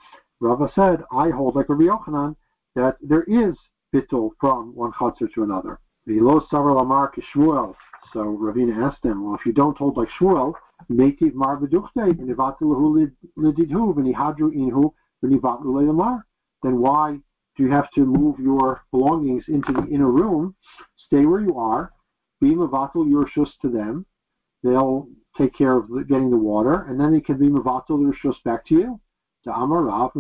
Rava 0.40 0.70
said, 0.74 1.02
I 1.10 1.30
hold 1.30 1.56
like 1.56 1.68
Rabbi 1.68 1.84
Yochanan 1.84 2.36
that 2.76 2.96
there 3.00 3.24
is 3.24 3.56
bittul 3.94 4.30
from 4.38 4.74
one 4.74 4.92
chatzar 4.92 5.32
to 5.34 5.42
another. 5.42 5.80
V'lo 6.08 6.46
savar 6.48 6.76
lamar 6.76 7.12
Shmuel. 7.34 7.74
So 8.12 8.20
Ravina 8.20 8.76
asked 8.86 9.04
him, 9.04 9.24
well, 9.24 9.34
if 9.34 9.44
you 9.44 9.52
don't 9.52 9.76
hold 9.76 9.96
like 9.96 10.08
Shmuel, 10.10 10.54
native 10.88 11.34
mar 11.34 11.58
v'duchte 11.58 12.12
v'nivatu 12.14 12.62
lehu 12.62 13.10
lididhu 13.36 13.94
v'nihadru 13.94 14.52
inhu 14.54 14.92
v'nivatu 15.24 15.64
le'lamar. 15.64 16.22
Then 16.62 16.78
why 16.78 17.18
do 17.56 17.62
you 17.62 17.70
have 17.70 17.90
to 17.92 18.04
move 18.04 18.38
your 18.38 18.82
belongings 18.90 19.44
into 19.48 19.72
the 19.72 19.86
inner 19.88 20.10
room? 20.10 20.54
Stay 20.96 21.24
where 21.26 21.40
you 21.40 21.56
are. 21.56 21.92
Be 22.40 22.54
mavatul 22.54 23.08
your 23.08 23.26
shus 23.26 23.50
to 23.62 23.68
them. 23.68 24.06
They'll 24.62 25.08
take 25.36 25.54
care 25.54 25.76
of 25.76 25.88
getting 26.08 26.30
the 26.30 26.36
water, 26.36 26.82
and 26.88 27.00
then 27.00 27.12
they 27.12 27.20
can 27.20 27.38
be 27.38 27.48
mavatul 27.48 28.00
your 28.02 28.14
shus 28.22 28.42
back 28.44 28.66
to 28.66 28.74
you. 28.74 29.00
Rav 29.46 30.12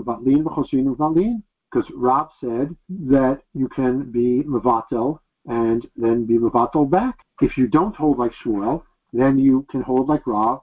because 1.70 1.90
Rav 1.94 2.28
said 2.40 2.74
that 2.88 3.42
you 3.54 3.68
can 3.68 4.10
be 4.10 4.42
Mavatel 4.44 5.18
and 5.46 5.86
then 5.96 6.24
be 6.24 6.38
Mavatel 6.38 6.88
back. 6.88 7.18
If 7.40 7.56
you 7.56 7.66
don't 7.66 7.94
hold 7.94 8.18
like 8.18 8.32
Shmuel, 8.44 8.82
then 9.12 9.38
you 9.38 9.66
can 9.70 9.82
hold 9.82 10.08
like 10.08 10.26
Rav, 10.26 10.60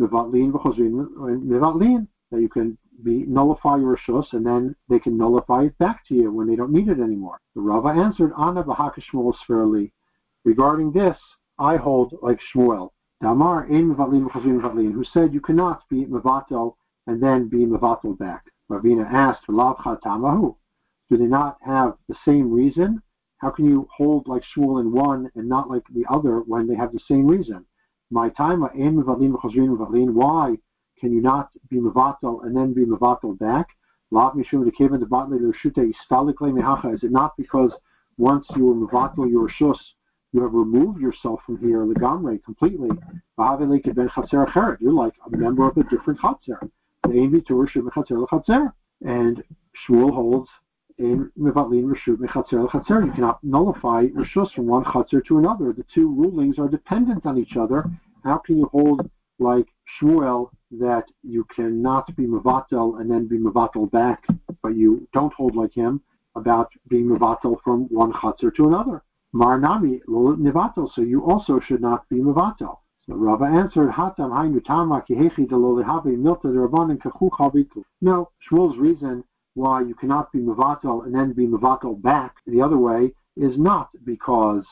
Mevatlin 0.00 0.52
v'chozrin 0.52 1.06
Mevatlin, 1.44 2.06
that 2.30 2.40
you 2.40 2.48
can 2.48 2.76
be 3.04 3.24
nullify 3.26 3.76
your 3.76 3.96
shus 3.96 4.32
and 4.32 4.44
then 4.44 4.74
they 4.88 4.98
can 4.98 5.16
nullify 5.16 5.64
it 5.64 5.78
back 5.78 6.06
to 6.06 6.14
you 6.14 6.32
when 6.32 6.46
they 6.46 6.56
don't 6.56 6.72
need 6.72 6.88
it 6.88 7.00
anymore. 7.00 7.40
The 7.54 7.60
Rava 7.60 7.88
answered, 7.88 8.32
Ana 8.36 8.64
Shmuel 8.64 9.34
sferli. 9.34 9.92
Regarding 10.44 10.92
this, 10.92 11.18
I 11.58 11.76
hold 11.76 12.14
like 12.22 12.40
Shmuel. 12.40 12.90
Damar 13.20 13.66
in 13.66 13.94
v'chozrin 13.94 14.60
Mevatlin, 14.60 14.92
who 14.92 15.04
said 15.04 15.34
you 15.34 15.40
cannot 15.40 15.88
be 15.88 16.06
Mavatel 16.06 16.76
and 17.06 17.22
then 17.22 17.48
be 17.48 17.66
Mavatel 17.66 18.18
back. 18.18 18.44
Ravina 18.70 19.10
asked, 19.10 19.48
Lav 19.48 19.76
Chatamahu. 19.78 20.56
Do 21.10 21.16
they 21.16 21.26
not 21.26 21.58
have 21.62 21.96
the 22.08 22.16
same 22.24 22.50
reason? 22.52 23.02
How 23.38 23.50
can 23.50 23.64
you 23.64 23.88
hold 23.94 24.28
like 24.28 24.42
Shmuel 24.44 24.80
in 24.80 24.92
one 24.92 25.30
and 25.34 25.48
not 25.48 25.70
like 25.70 25.84
the 25.92 26.06
other 26.08 26.40
when 26.40 26.66
they 26.66 26.76
have 26.76 26.92
the 26.92 27.00
same 27.00 27.26
reason? 27.26 27.64
My 28.10 28.28
time, 28.28 28.60
valim 28.60 30.12
why 30.12 30.58
can 31.00 31.12
you 31.12 31.20
not 31.20 31.50
be 31.68 31.78
Mavatal 31.78 32.44
and 32.44 32.56
then 32.56 32.74
be 32.74 32.84
Mavatal 32.84 33.38
back? 33.38 33.68
Is 34.12 34.46
it 37.02 37.10
not 37.10 37.36
because 37.36 37.72
once 38.18 38.46
you 38.54 38.66
were 38.66 38.74
Mavatal 38.74 39.30
your 39.30 39.48
Shus, 39.48 39.78
you 40.32 40.42
have 40.42 40.52
removed 40.52 41.00
yourself 41.00 41.40
from 41.46 41.58
here, 41.58 41.86
Legamre, 41.86 42.42
completely? 42.44 42.90
You're 44.80 44.92
like 44.92 45.14
a 45.26 45.36
member 45.36 45.68
of 45.68 45.76
a 45.76 45.82
different 45.84 46.20
Chatzar. 46.20 46.70
And 49.02 49.42
Shmuel 49.88 50.14
holds 50.14 50.48
in 50.98 51.30
Mivatlin 51.38 51.84
Rishut 51.84 52.16
Mechatzer 52.16 52.68
Chatzer. 52.68 53.06
You 53.06 53.12
cannot 53.12 53.42
nullify 53.42 54.06
Rishus 54.08 54.52
from 54.52 54.66
one 54.66 54.84
Chatzer 54.84 55.24
to 55.26 55.38
another. 55.38 55.72
The 55.72 55.86
two 55.94 56.14
rulings 56.14 56.58
are 56.58 56.68
dependent 56.68 57.24
on 57.24 57.38
each 57.38 57.56
other. 57.56 57.90
How 58.22 58.38
can 58.38 58.58
you 58.58 58.66
hold 58.66 59.08
like 59.40 59.66
Shmuel 59.98 60.50
that 60.72 61.04
you 61.22 61.44
cannot 61.44 62.14
be 62.14 62.26
Mavatel 62.26 63.00
and 63.00 63.10
then 63.10 63.26
be 63.26 63.38
Mavatel 63.38 63.90
back, 63.90 64.24
but 64.62 64.76
you 64.76 65.08
don't 65.12 65.32
hold 65.34 65.56
like 65.56 65.74
him 65.74 66.00
about 66.36 66.70
being 66.88 67.06
Mavatel 67.06 67.60
from 67.64 67.88
one 67.88 68.12
Chatzer 68.12 68.54
to 68.54 68.68
another? 68.68 69.02
Marnami 69.34 70.00
Nivatel, 70.06 70.92
so 70.92 71.02
you 71.02 71.24
also 71.24 71.58
should 71.60 71.80
not 71.80 72.08
be 72.08 72.16
Mavatel. 72.16 72.78
So 73.06 73.14
Rava 73.14 73.44
answered, 73.44 73.90
Hatam 73.90 74.30
Haimutama 74.30 75.06
Kihechi 75.06 75.48
Delolihavi 75.48 76.16
Milta 76.16 76.44
Rabbanin 76.44 76.98
Kachu 76.98 77.30
Chavitu. 77.30 77.82
No, 78.00 78.30
Shmuel's 78.48 78.76
reason 78.76 79.24
why 79.54 79.82
you 79.82 79.94
cannot 79.94 80.30
be 80.32 80.38
Mavatal 80.40 81.04
and 81.06 81.14
then 81.14 81.32
be 81.32 81.46
Mavatal 81.46 82.00
back 82.00 82.36
the 82.46 82.60
other 82.60 82.78
way 82.78 83.12
is 83.36 83.56
not 83.58 83.88
because 84.04 84.64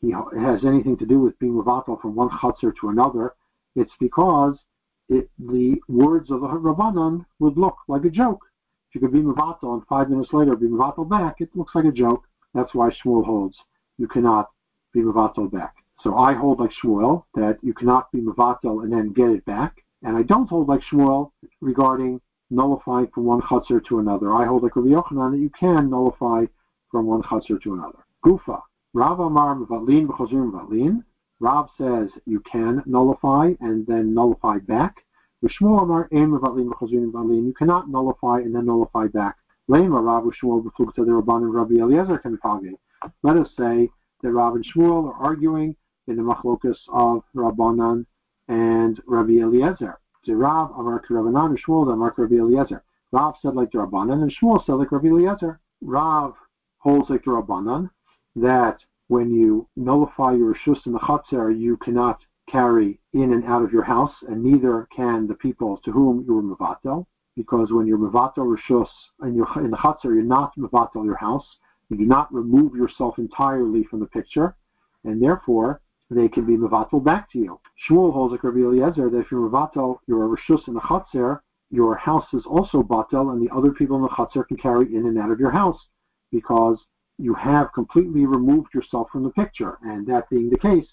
he 0.00 0.10
has 0.38 0.64
anything 0.64 0.96
to 0.96 1.06
do 1.06 1.18
with 1.18 1.38
being 1.38 1.54
Mavatal 1.54 2.00
from 2.00 2.14
one 2.14 2.30
Chatzar 2.30 2.72
to 2.80 2.88
another. 2.88 3.34
It's 3.76 3.92
because 3.98 4.58
it, 5.08 5.28
the 5.38 5.80
words 5.88 6.30
of 6.30 6.40
the 6.40 6.48
Rabbanan 6.48 7.24
would 7.38 7.56
look 7.56 7.76
like 7.88 8.04
a 8.04 8.10
joke. 8.10 8.44
If 8.88 8.96
you 8.96 9.00
could 9.00 9.12
be 9.12 9.22
Mavatal 9.22 9.74
and 9.74 9.86
five 9.86 10.10
minutes 10.10 10.32
later 10.32 10.56
be 10.56 10.66
Mavatal 10.66 11.08
back, 11.08 11.40
it 11.40 11.50
looks 11.54 11.74
like 11.74 11.86
a 11.86 11.92
joke. 11.92 12.24
That's 12.54 12.74
why 12.74 12.90
Shmuel 12.90 13.24
holds 13.24 13.56
you 13.98 14.08
cannot 14.08 14.50
be 14.92 15.00
Mavatal 15.00 15.50
back. 15.50 15.74
So 16.02 16.16
I 16.16 16.34
hold 16.34 16.58
like 16.58 16.72
Shmuel 16.82 17.24
that 17.34 17.58
you 17.62 17.72
cannot 17.72 18.10
be 18.12 18.20
Mavatel 18.20 18.82
and 18.82 18.92
then 18.92 19.12
get 19.12 19.30
it 19.30 19.44
back. 19.44 19.84
And 20.02 20.16
I 20.16 20.22
don't 20.22 20.48
hold 20.48 20.68
like 20.68 20.80
Shmuel 20.82 21.30
regarding 21.60 22.20
nullifying 22.50 23.08
from 23.14 23.24
one 23.24 23.40
chutzner 23.40 23.84
to 23.86 24.00
another. 24.00 24.34
I 24.34 24.46
hold 24.46 24.62
like 24.62 24.76
Rabbi 24.76 24.88
Yochanan 24.88 25.32
that 25.32 25.38
you 25.38 25.50
can 25.50 25.88
nullify 25.88 26.44
from 26.90 27.06
one 27.06 27.22
chutzner 27.22 27.62
to 27.62 27.74
another. 27.74 28.04
Gufa. 28.24 28.60
Rav 28.94 29.20
Amar 29.20 29.54
Mvatlin 29.54 30.06
B'chozir 30.06 30.50
Mvatlin. 30.50 31.04
Rav 31.42 31.70
says 31.76 32.08
you 32.24 32.38
can 32.40 32.84
nullify 32.86 33.52
and 33.58 33.84
then 33.88 34.14
nullify 34.14 34.58
back. 34.60 35.04
Shmuel 35.44 35.82
Amar 35.82 36.08
Ein. 36.12 36.30
You 36.30 37.54
cannot 37.58 37.90
nullify 37.90 38.38
and 38.38 38.54
then 38.54 38.66
nullify 38.66 39.08
back. 39.08 39.38
Rav 39.66 40.22
Shmuel 40.22 41.52
Rabbi 41.52 41.74
Eliezer 41.74 42.20
Let 43.24 43.36
us 43.36 43.48
say 43.58 43.90
that 44.22 44.30
Rav 44.30 44.54
and 44.54 44.64
Shmuel 44.64 45.08
are 45.08 45.14
arguing 45.14 45.74
in 46.06 46.14
the 46.14 46.22
machlokas 46.22 46.78
of 46.92 47.24
Rabbanan 47.34 48.06
and 48.46 49.02
Rabbi 49.08 49.40
Eliezer. 49.40 49.98
The 50.24 50.36
Rav 50.36 50.70
Amar 50.78 51.02
Shmuel 51.10 51.92
Amar 51.92 52.14
Rabbi 52.16 52.36
Eliezer. 52.36 52.84
Rav 53.10 53.34
said 53.42 53.56
like 53.56 53.72
the 53.72 53.78
Rabbanan 53.78 54.22
and 54.22 54.32
Shmuel 54.32 54.64
said 54.64 54.74
like 54.74 54.92
Rabbi 54.92 55.08
Eliezer. 55.08 55.58
Rav 55.80 56.34
holds 56.78 57.10
like 57.10 57.24
the 57.24 57.32
Rabbanan 57.32 57.90
that 58.36 58.78
when 59.12 59.30
you 59.30 59.68
nullify 59.76 60.32
your 60.32 60.54
shus 60.54 60.86
in 60.86 60.92
the 60.92 60.98
chatzar, 60.98 61.50
you 61.54 61.76
cannot 61.76 62.18
carry 62.48 62.98
in 63.12 63.34
and 63.34 63.44
out 63.44 63.62
of 63.62 63.70
your 63.70 63.82
house, 63.82 64.14
and 64.26 64.42
neither 64.42 64.88
can 64.96 65.26
the 65.26 65.34
people 65.34 65.76
to 65.84 65.92
whom 65.92 66.24
you 66.26 66.32
were 66.32 66.42
mevatel, 66.42 67.04
because 67.36 67.70
when 67.72 67.86
you're 67.86 67.98
mevatel 67.98 68.56
rishus 68.56 68.88
and 69.20 69.36
you're 69.36 69.46
in 69.56 69.70
the 69.70 69.76
chatzar, 69.76 70.14
you're 70.14 70.22
not 70.22 70.56
mevatel 70.56 71.04
your 71.04 71.16
house. 71.16 71.46
You 71.90 71.98
do 71.98 72.06
not 72.06 72.32
remove 72.32 72.74
yourself 72.74 73.18
entirely 73.18 73.84
from 73.84 74.00
the 74.00 74.06
picture, 74.06 74.56
and 75.04 75.22
therefore 75.22 75.82
they 76.08 76.30
can 76.30 76.46
be 76.46 76.56
mevatel 76.56 77.04
back 77.04 77.30
to 77.32 77.38
you. 77.38 77.60
Shmuel 77.86 78.14
holds 78.14 78.32
like 78.32 78.44
Rabbi 78.44 78.60
Eliezer 78.60 79.10
that 79.10 79.18
if 79.18 79.30
you're 79.30 79.46
mevatel, 79.46 79.98
you're 80.06 80.24
a 80.24 80.34
rishus 80.34 80.66
in 80.68 80.72
the 80.72 80.80
chatzir, 80.80 81.40
your 81.70 81.96
house 81.96 82.32
is 82.32 82.46
also 82.46 82.82
batel, 82.82 83.30
and 83.30 83.46
the 83.46 83.54
other 83.54 83.72
people 83.72 83.96
in 83.96 84.02
the 84.04 84.08
chatzir 84.08 84.48
can 84.48 84.56
carry 84.56 84.86
in 84.96 85.04
and 85.04 85.18
out 85.18 85.30
of 85.30 85.38
your 85.38 85.50
house 85.50 85.80
because 86.30 86.78
you 87.22 87.34
have 87.34 87.72
completely 87.72 88.26
removed 88.26 88.74
yourself 88.74 89.08
from 89.12 89.22
the 89.22 89.30
picture. 89.30 89.78
And 89.82 90.04
that 90.08 90.28
being 90.28 90.50
the 90.50 90.58
case, 90.58 90.88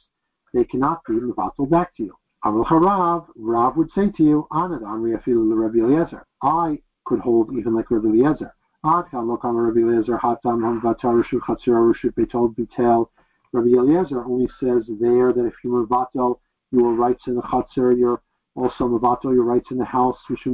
they 0.53 0.63
cannot 0.63 1.03
be 1.05 1.15
mevatel 1.15 1.67
back 1.69 1.95
to 1.97 2.03
you. 2.03 2.15
Aval 2.45 2.65
Harav, 2.67 3.25
Rav 3.35 3.75
would 3.77 3.91
say 3.93 4.11
to 4.11 4.23
you, 4.23 4.47
Anad 4.51 4.81
Amri 4.81 5.17
Afilu 5.19 5.57
Rabbi 5.57 5.79
Eliezer. 5.79 6.23
I 6.43 6.79
could 7.05 7.19
hold 7.19 7.57
even 7.57 7.73
like 7.75 7.89
Rabbi 7.89 8.09
Eliezer. 8.09 8.53
Ad 8.85 9.05
Lokam 9.11 9.55
Rabbi 9.65 9.79
Eliezer 9.79 10.19
Hatam 10.19 10.61
Ham 10.61 10.79
Vatar 10.81 11.21
Rishut 11.21 11.41
Chatzir 11.41 11.91
Rishut 11.91 12.13
Beitol 12.13 12.55
Bitel 12.55 13.07
Rabbi 13.51 13.69
Eliezer 13.69 14.23
only 14.23 14.47
says 14.59 14.83
there 15.01 15.33
that 15.33 15.45
if 15.45 15.55
you're 15.63 15.87
Mavatel, 15.87 16.39
your 16.71 16.93
rights 16.93 17.23
in 17.25 17.33
the 17.35 17.41
Chatzar, 17.41 17.97
you're 17.97 18.21
also 18.55 18.87
Mavatel, 18.87 19.33
your 19.33 19.43
rights 19.43 19.71
in 19.71 19.79
the 19.79 19.85
house, 19.85 20.17
because 20.27 20.47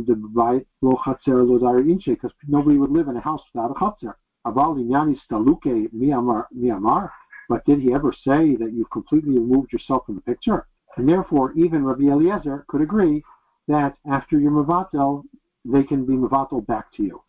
nobody 2.47 2.77
would 2.77 2.91
live 2.91 3.09
in 3.09 3.17
a 3.17 3.21
house 3.21 3.41
without 3.53 3.71
a 3.71 3.73
Chatzar. 3.73 4.15
Aval 4.45 4.77
Inyani 4.77 5.17
Staluke 5.27 5.89
Miamar, 5.91 7.11
but 7.49 7.65
did 7.65 7.79
he 7.79 7.93
ever 7.93 8.13
say 8.13 8.55
that 8.55 8.73
you've 8.73 8.89
completely 8.89 9.39
removed 9.39 9.73
yourself 9.73 10.05
from 10.05 10.15
the 10.15 10.21
picture? 10.21 10.67
And 10.97 11.09
therefore, 11.09 11.51
even 11.53 11.83
Rabbi 11.83 12.03
Eliezer 12.03 12.65
could 12.67 12.81
agree 12.81 13.23
that 13.67 13.97
after 14.09 14.39
you're 14.39 14.51
Mavatel, 14.51 15.23
they 15.65 15.83
can 15.83 16.05
be 16.05 16.13
Mavatel 16.13 16.65
back 16.65 16.91
to 16.93 17.03
you. 17.03 17.21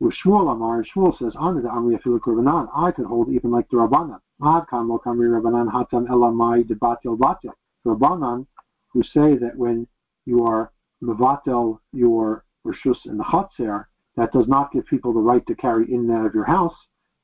With 0.00 0.14
Shmuel 0.14 0.52
Amar, 0.52 0.84
Shmuel 0.84 1.16
says, 1.16 1.34
Anad 1.34 1.62
Amri 1.62 1.98
Afilu 1.98 2.18
Kurbanan, 2.18 2.68
I 2.74 2.90
could 2.90 3.06
hold 3.06 3.30
even 3.30 3.50
like 3.50 3.68
the 3.70 3.76
Rabbanan. 3.76 4.18
Ad 4.42 4.64
lo 4.72 4.98
kamri 4.98 5.28
Rabbanan 5.28 5.70
hatam 5.70 6.08
elamai 6.08 6.64
debatel 6.64 7.16
batel. 7.16 7.52
Rabbanan, 7.86 8.46
who 8.92 9.02
say 9.02 9.36
that 9.36 9.56
when 9.56 9.86
you 10.26 10.44
are 10.44 10.72
mevatel 11.02 11.78
your 11.92 12.44
rishus 12.66 13.06
in 13.06 13.16
the 13.16 13.24
chatzir, 13.24 13.86
that 14.16 14.32
does 14.32 14.46
not 14.48 14.72
give 14.72 14.86
people 14.86 15.12
the 15.12 15.20
right 15.20 15.44
to 15.46 15.54
carry 15.54 15.92
in 15.92 16.00
and 16.00 16.10
out 16.10 16.26
of 16.26 16.34
your 16.34 16.44
house. 16.44 16.74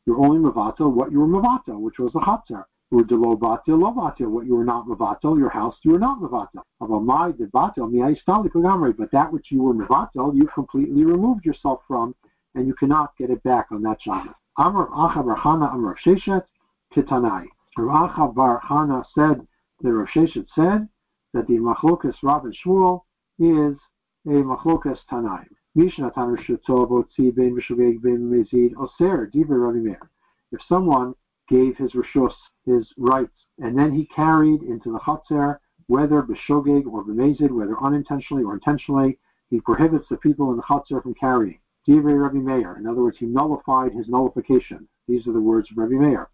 You're 0.06 0.24
only 0.24 0.38
mevatel 0.38 0.92
what 0.92 1.12
you 1.12 1.20
were 1.20 1.26
mevatel, 1.26 1.80
which 1.80 1.98
was 1.98 2.12
the 2.12 2.20
chatzir. 2.20 2.64
Udelo 2.92 3.38
batil 3.38 3.80
lo 3.80 3.92
batil. 3.92 4.28
What 4.28 4.46
you 4.46 4.56
were 4.56 4.64
not 4.64 4.86
mevatel, 4.86 5.38
your 5.38 5.50
house 5.50 5.76
you 5.82 5.92
were 5.92 5.98
not 5.98 6.20
mevatel. 6.20 6.62
Avamai 6.82 7.36
de 7.36 7.46
batil 7.46 7.90
mi 7.90 8.92
But 8.92 9.10
that 9.12 9.32
which 9.32 9.52
you 9.52 9.62
were 9.62 9.74
mevatel, 9.74 10.34
you 10.34 10.48
completely 10.48 11.04
removed 11.04 11.44
yourself 11.44 11.82
from, 11.86 12.14
and 12.54 12.66
you 12.66 12.74
cannot 12.74 13.16
get 13.16 13.30
it 13.30 13.42
back 13.44 13.66
on 13.70 13.82
that 13.82 14.02
Shabbos. 14.02 14.34
Amr 14.56 14.88
Acha 14.88 15.24
Bar 15.24 15.36
Chana 15.36 15.72
Amr 15.72 15.96
Sheshet 16.04 16.44
Kitanai. 16.92 17.46
Rav 17.78 18.10
Acha 18.10 18.34
Bar 18.34 19.04
said 19.14 19.46
that 19.82 19.92
Rav 19.92 20.08
said 20.12 20.88
that 21.32 21.46
the 21.46 21.58
machlokas 21.58 22.16
Rav 22.22 22.44
and 22.44 22.56
Shmuel 22.56 23.02
is 23.38 23.76
a 24.26 24.42
machlokas 24.42 24.98
Tanaim. 25.08 25.46
If 25.72 25.94
someone 30.68 31.14
gave 31.48 31.76
his 31.76 31.92
rishus, 31.92 32.34
his 32.64 32.92
rights, 32.96 33.46
and 33.58 33.78
then 33.78 33.92
he 33.92 34.04
carried 34.06 34.62
into 34.62 34.90
the 34.90 34.98
chatzar, 34.98 35.60
whether 35.86 36.22
b'shogeg 36.22 36.86
or 36.86 37.04
b'mezid, 37.04 37.52
whether 37.52 37.80
unintentionally 37.80 38.42
or 38.42 38.54
intentionally, 38.54 39.18
he 39.48 39.60
prohibits 39.60 40.08
the 40.08 40.16
people 40.16 40.50
in 40.50 40.56
the 40.56 40.62
chatzar 40.64 41.00
from 41.02 41.14
carrying. 41.14 41.60
Divrei 41.86 42.20
Rabbi 42.20 42.38
Meir. 42.38 42.76
In 42.76 42.88
other 42.88 43.02
words, 43.02 43.18
he 43.18 43.26
nullified 43.26 43.92
his 43.92 44.08
nullification. 44.08 44.88
These 45.06 45.28
are 45.28 45.32
the 45.32 45.40
words 45.40 45.70
of 45.70 45.76
Rabbi 45.78 45.94
Meir. 45.94 46.28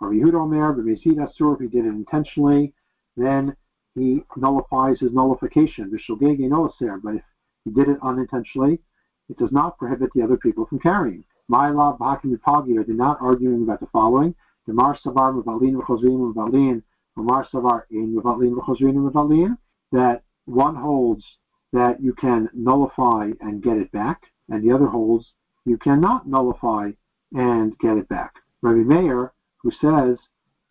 Rabbi 0.00 0.16
Yehuda 0.16 0.40
Omer, 0.42 0.74
b'mezid 0.74 1.18
asur, 1.18 1.54
if 1.54 1.60
he 1.60 1.68
did 1.68 1.86
it 1.86 1.90
intentionally, 1.90 2.74
then 3.16 3.56
he 3.94 4.24
nullifies 4.36 4.98
his 4.98 5.12
nullification. 5.12 5.88
B'shogeg 5.88 6.40
enoser, 6.40 7.00
but 7.00 7.14
if 7.14 7.22
he 7.64 7.70
did 7.70 7.88
it 7.88 7.98
unintentionally, 8.02 8.80
it 9.28 9.38
does 9.38 9.52
not 9.52 9.78
prohibit 9.78 10.10
the 10.14 10.22
other 10.22 10.36
people 10.36 10.66
from 10.66 10.78
carrying. 10.78 11.24
My 11.48 11.70
law, 11.70 11.96
B'hakim 11.98 12.40
Pagi, 12.40 12.76
are 12.78 12.84
they 12.84 12.92
not 12.92 13.18
arguing 13.20 13.62
about 13.62 13.80
the 13.80 13.86
following? 13.86 14.34
The 14.66 14.72
Mar 14.72 14.96
Savar 14.96 15.32
Mevalin 15.34 15.74
V'chozrin 15.74 16.32
Mevalin, 16.32 16.82
Mar 17.16 17.46
Savar 17.52 17.82
in 17.90 18.14
Mevalin 18.14 18.54
V'chozrin 18.54 18.94
Mevalin, 18.94 19.56
that 19.92 20.22
one 20.46 20.74
holds 20.74 21.24
that 21.72 22.00
you 22.00 22.12
can 22.12 22.48
nullify 22.52 23.30
and 23.40 23.62
get 23.62 23.76
it 23.76 23.90
back, 23.92 24.22
and 24.48 24.62
the 24.62 24.72
other 24.72 24.86
holds 24.86 25.32
you 25.64 25.76
cannot 25.78 26.28
nullify 26.28 26.90
and 27.34 27.78
get 27.78 27.96
it 27.96 28.08
back. 28.08 28.34
Rabbi 28.60 28.80
Meir, 28.80 29.32
who 29.58 29.70
says 29.70 30.18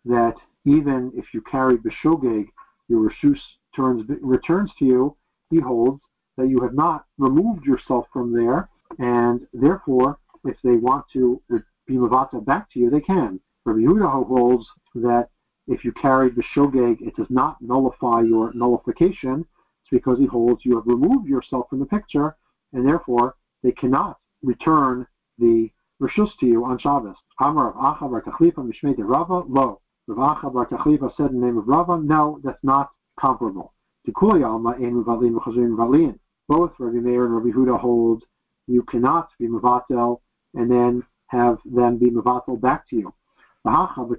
that 0.04 0.34
even 0.64 1.12
if 1.14 1.34
you 1.34 1.40
carry 1.42 1.76
Beshogeg, 1.76 2.48
your 2.88 3.10
Rishus 3.10 3.40
turns, 3.74 4.08
returns 4.20 4.70
to 4.78 4.84
you, 4.84 5.16
he 5.50 5.58
holds 5.58 6.00
that 6.36 6.48
you 6.48 6.60
have 6.60 6.74
not 6.74 7.04
removed 7.18 7.64
yourself 7.64 8.06
from 8.12 8.32
there, 8.32 8.68
and 8.98 9.46
therefore, 9.52 10.18
if 10.44 10.56
they 10.64 10.76
want 10.76 11.04
to 11.12 11.40
be 11.86 11.94
Mavata 11.94 12.44
back 12.44 12.70
to 12.70 12.80
you, 12.80 12.90
they 12.90 13.00
can. 13.00 13.40
Rabbi 13.64 13.80
Yehuda 13.80 14.26
holds 14.26 14.66
that 14.94 15.28
if 15.68 15.84
you 15.84 15.92
carried 15.92 16.34
the 16.34 16.42
shogeg, 16.54 17.00
it 17.00 17.14
does 17.16 17.30
not 17.30 17.60
nullify 17.60 18.22
your 18.22 18.52
nullification. 18.52 19.40
It's 19.82 19.90
because 19.90 20.18
he 20.18 20.26
holds 20.26 20.64
you 20.64 20.76
have 20.76 20.86
removed 20.86 21.28
yourself 21.28 21.68
from 21.70 21.78
the 21.78 21.86
picture, 21.86 22.36
and 22.72 22.86
therefore 22.86 23.36
they 23.62 23.72
cannot 23.72 24.18
return 24.42 25.06
the 25.38 25.70
rishus 26.00 26.30
to 26.40 26.46
you 26.46 26.64
on 26.64 26.78
Shabbos. 26.78 27.16
Amar 27.40 27.70
of 27.70 27.76
Acha 27.76 28.10
bar 28.10 28.22
Tachlifa 28.22 28.56
Mishmei 28.56 28.96
de 28.96 29.04
Rava, 29.04 29.44
lo. 29.48 29.80
Rav 30.08 30.36
Acha 30.36 30.52
bar 30.52 30.66
Tachlifa 30.66 31.14
said 31.16 31.30
in 31.30 31.40
the 31.40 31.46
name 31.46 31.58
of 31.58 31.68
Rava, 31.68 31.98
no, 31.98 32.40
that's 32.42 32.62
not 32.64 32.90
comparable. 33.18 33.72
Tikuli 34.06 34.44
Alma 34.44 34.70
Ein 34.70 35.04
Valin 35.04 35.34
V'Chazrin 35.34 35.76
Valin. 35.76 36.18
Both 36.48 36.72
Rabbi 36.78 36.98
Meir 36.98 37.24
and 37.24 37.34
Rabbi 37.34 37.56
Huda 37.56 37.78
hold 37.78 38.24
you 38.66 38.82
cannot 38.82 39.30
be 39.38 39.48
Mavatel 39.48 40.20
and 40.54 40.70
then 40.70 41.02
have 41.28 41.58
them 41.64 41.98
be 41.98 42.10
Mavatel 42.10 42.60
back 42.60 42.88
to 42.88 42.96
you. 42.96 43.12
Rabbi 43.64 44.14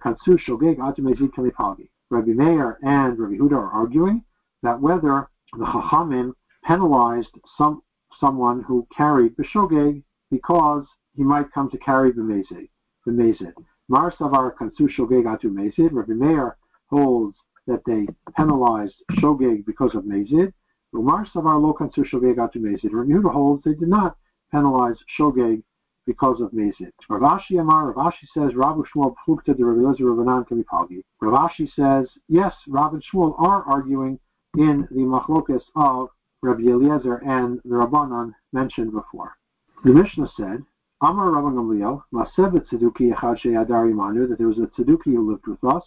Meir 2.31 2.79
and 2.83 3.19
Rabbi 3.19 3.35
Huda 3.35 3.53
are 3.53 3.71
arguing 3.71 4.23
that 4.61 4.79
whether 4.79 5.29
the 5.57 5.65
Chachamim 5.65 6.33
penalized 6.63 7.37
some 7.57 7.81
someone 8.19 8.63
who 8.63 8.87
carried 8.95 9.35
b'shogeg 9.35 10.03
because 10.31 10.85
he 11.15 11.23
might 11.23 11.51
come 11.51 11.69
to 11.69 11.77
carry 11.77 12.11
b'mezid. 12.11 12.69
B'mezid. 13.05 13.53
Mar 13.89 14.11
savar 14.11 14.55
kansu 14.55 14.87
shogeg 14.87 15.25
atu 15.25 15.45
mezid. 15.45 15.91
Rabbi 15.91 16.13
Meir 16.13 16.57
holds 16.89 17.37
that 17.67 17.81
they 17.85 18.07
penalized 18.37 18.95
shogeg 19.13 19.65
because 19.65 19.93
of 19.93 20.03
mezid. 20.03 20.53
Umar 20.93 21.25
savar 21.25 21.61
lo 21.61 21.73
kansu 21.73 22.03
shogeg 22.05 22.37
atu 22.37 22.57
mezid. 22.57 22.91
Huda 22.91 23.31
holds 23.31 23.63
they 23.63 23.73
did 23.73 23.89
not 23.89 24.17
penalize 24.51 24.97
shogeg 25.19 25.63
because 26.05 26.41
of 26.41 26.51
Mezid. 26.51 26.91
Rav 27.09 27.21
Ashi 27.21 27.59
Amar, 27.59 27.91
Rav 27.91 28.13
Ashi 28.13 28.27
says, 28.33 28.55
Rav 28.55 28.77
Shmuel 28.77 29.15
Plukta 29.25 29.55
de 29.55 29.63
Rabbi 29.63 30.01
Rabbanan 30.01 30.47
Kamipagi. 30.47 31.03
Rav 31.21 31.49
Ashi 31.49 31.69
says, 31.73 32.09
yes, 32.27 32.53
Rav 32.67 32.93
and 32.93 33.03
Shmuel 33.03 33.39
are 33.39 33.63
arguing 33.63 34.19
in 34.57 34.87
the 34.91 35.01
machlokas 35.01 35.63
of 35.75 36.09
Rabbi 36.41 36.63
Eliezer 36.63 37.15
and 37.25 37.59
the 37.63 37.75
Rabbanan 37.75 38.33
mentioned 38.51 38.91
before. 38.91 39.35
The 39.83 39.91
Mishnah 39.91 40.29
said, 40.35 40.63
Amar 41.01 41.31
Rabbi 41.31 41.55
Gamliel, 41.55 42.03
Masevet 42.13 42.67
Tzeduki 42.67 43.13
Echad 43.13 43.39
Sheyadari 43.39 43.93
Manu, 43.93 44.27
that 44.27 44.37
there 44.37 44.47
was 44.47 44.59
a 44.59 44.67
Tzeduki 44.67 45.13
who 45.13 45.31
lived 45.31 45.47
with 45.47 45.63
us. 45.63 45.83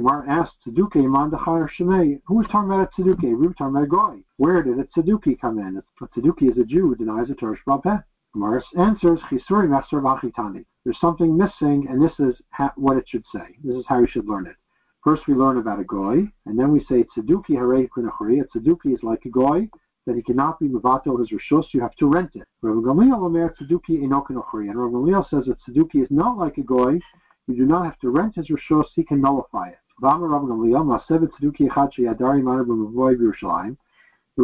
Gemara 0.00 0.24
asked 0.26 0.54
Tzeduki 0.66 1.04
Iman 1.04 1.30
Dachar 1.30 1.68
Shemei, 1.78 2.22
who 2.24 2.36
was 2.36 2.46
talking 2.46 2.70
about 2.72 2.88
a 2.88 3.02
Tzeduki? 3.02 3.36
We 3.38 3.46
were 3.46 3.52
talking 3.52 3.76
about 3.76 3.82
a 3.82 3.86
Goy. 3.86 4.22
Where 4.38 4.62
did 4.62 4.78
a 4.78 4.84
Tzeduki 4.84 5.38
come 5.38 5.58
in? 5.58 5.76
A 5.76 6.06
Tzeduki 6.06 6.50
is 6.50 6.56
a 6.56 6.64
Jew 6.64 6.88
who 6.88 6.96
denies 6.96 7.28
a 7.28 7.34
Torah 7.34 7.58
Shabbat 7.66 8.02
Gemara 8.32 8.62
answers, 8.78 9.20
Chisuri 9.30 9.68
Master 9.68 10.00
Vachitani. 10.00 10.64
There's 10.84 10.98
something 11.00 11.36
missing, 11.36 11.86
and 11.90 12.02
this 12.02 12.18
is 12.18 12.34
ha- 12.48 12.72
what 12.76 12.96
it 12.96 13.04
should 13.08 13.26
say. 13.30 13.58
This 13.62 13.76
is 13.76 13.84
how 13.86 13.98
you 13.98 14.06
should 14.06 14.26
learn 14.26 14.46
it. 14.46 14.56
First, 15.04 15.26
we 15.28 15.34
learn 15.34 15.58
about 15.58 15.80
a 15.80 15.84
goy, 15.84 16.26
and 16.46 16.58
then 16.58 16.72
we 16.72 16.82
say 16.84 17.04
Tzeduki 17.04 17.50
Harei 17.50 17.86
Kunachuri. 17.94 18.40
A 18.40 18.58
Tzeduki 18.58 18.94
is 18.94 19.02
like 19.02 19.26
a 19.26 19.28
goy, 19.28 19.68
that 20.06 20.16
he 20.16 20.22
cannot 20.22 20.58
be 20.58 20.68
Mavato 20.68 21.20
his 21.20 21.28
Rishus, 21.28 21.74
you 21.74 21.80
have 21.82 21.94
to 21.96 22.06
rent 22.06 22.30
it. 22.36 22.48
Rav 22.62 22.76
Gamliel 22.76 23.22
Omer 23.22 23.54
Tzeduki 23.60 24.00
Enokunachuri. 24.00 24.70
And 24.70 24.80
Rav 24.80 24.92
Gamliel 24.92 25.28
says 25.28 25.44
that 25.44 25.58
Tzeduki 25.60 26.02
is 26.02 26.10
not 26.10 26.38
like 26.38 26.56
a 26.56 26.62
goy, 26.62 26.98
you 27.46 27.54
do 27.54 27.66
not 27.66 27.84
have 27.84 27.98
to 27.98 28.08
rent 28.08 28.36
his 28.36 28.48
Rishus, 28.48 28.86
he 28.94 29.04
can 29.04 29.20
nullify 29.20 29.68
it. 29.68 29.78
There 30.00 30.18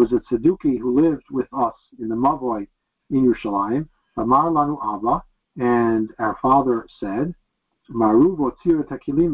was 0.00 0.12
a 0.12 0.20
Tzeduki 0.20 0.78
who 0.78 1.00
lived 1.00 1.30
with 1.30 1.48
us 1.52 1.74
in 1.98 2.08
the 2.08 2.14
Mavoy 2.14 2.66
in 3.10 3.24
Yerushalayim. 3.24 3.88
Amar 4.18 4.50
lanu 4.50 4.78
Abba, 4.82 5.22
and 5.56 6.12
our 6.18 6.36
father 6.42 6.86
said, 7.00 7.34
Maru 7.88 8.36
takilim. 8.36 9.32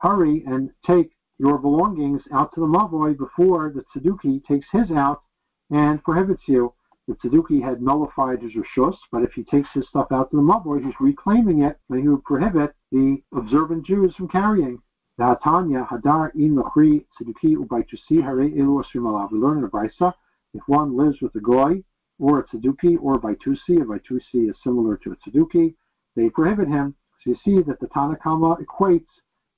Hurry 0.00 0.44
and 0.46 0.70
take 0.86 1.16
your 1.38 1.58
belongings 1.58 2.22
out 2.32 2.52
to 2.54 2.60
the 2.60 2.66
mavoy 2.66 3.16
before 3.16 3.72
the 3.74 3.84
tzeduki 3.84 4.44
takes 4.44 4.66
his 4.70 4.90
out 4.90 5.22
and 5.70 6.02
prohibits 6.02 6.42
you. 6.46 6.74
The 7.08 7.14
tzeduki 7.14 7.62
had 7.62 7.80
nullified 7.80 8.42
his 8.42 8.52
rishus, 8.54 8.96
but 9.10 9.22
if 9.22 9.32
he 9.32 9.42
takes 9.42 9.72
his 9.72 9.88
stuff 9.88 10.12
out 10.12 10.30
to 10.30 10.36
the 10.36 10.42
mavoy, 10.42 10.84
he's 10.84 11.00
reclaiming 11.00 11.62
it, 11.62 11.80
and 11.88 12.00
he 12.00 12.06
would 12.06 12.22
prohibit 12.22 12.74
the 12.92 13.22
observant 13.32 13.86
Jews 13.86 14.14
from 14.14 14.28
carrying. 14.28 14.82
The 15.16 15.24
Hatanya 15.24 15.88
hadar 15.88 16.30
im 16.34 16.56
lachri 16.56 17.06
tzeduki 17.18 17.56
ubaytusi 17.56 18.22
hare 18.22 18.50
elu 18.50 18.84
asrim 18.84 19.30
We 19.32 19.38
learn 19.38 19.56
in 19.56 19.62
the 19.62 19.68
Brisa 19.68 20.12
if 20.52 20.62
one 20.68 20.96
lives 20.96 21.22
with 21.22 21.34
a 21.34 21.40
goy 21.40 21.82
or 22.18 22.40
a 22.40 22.44
tzeduki 22.44 22.98
or 23.00 23.18
Baytusi, 23.18 23.80
a 23.80 23.86
Baytusi 23.86 24.50
is 24.50 24.56
similar 24.62 24.98
to 24.98 25.12
a 25.12 25.16
tzeduki, 25.16 25.74
they 26.14 26.28
prohibit 26.28 26.68
him. 26.68 26.94
So 27.24 27.30
you 27.30 27.36
see 27.42 27.62
that 27.62 27.80
the 27.80 27.86
Tanakama 27.88 28.62
equates 28.62 29.08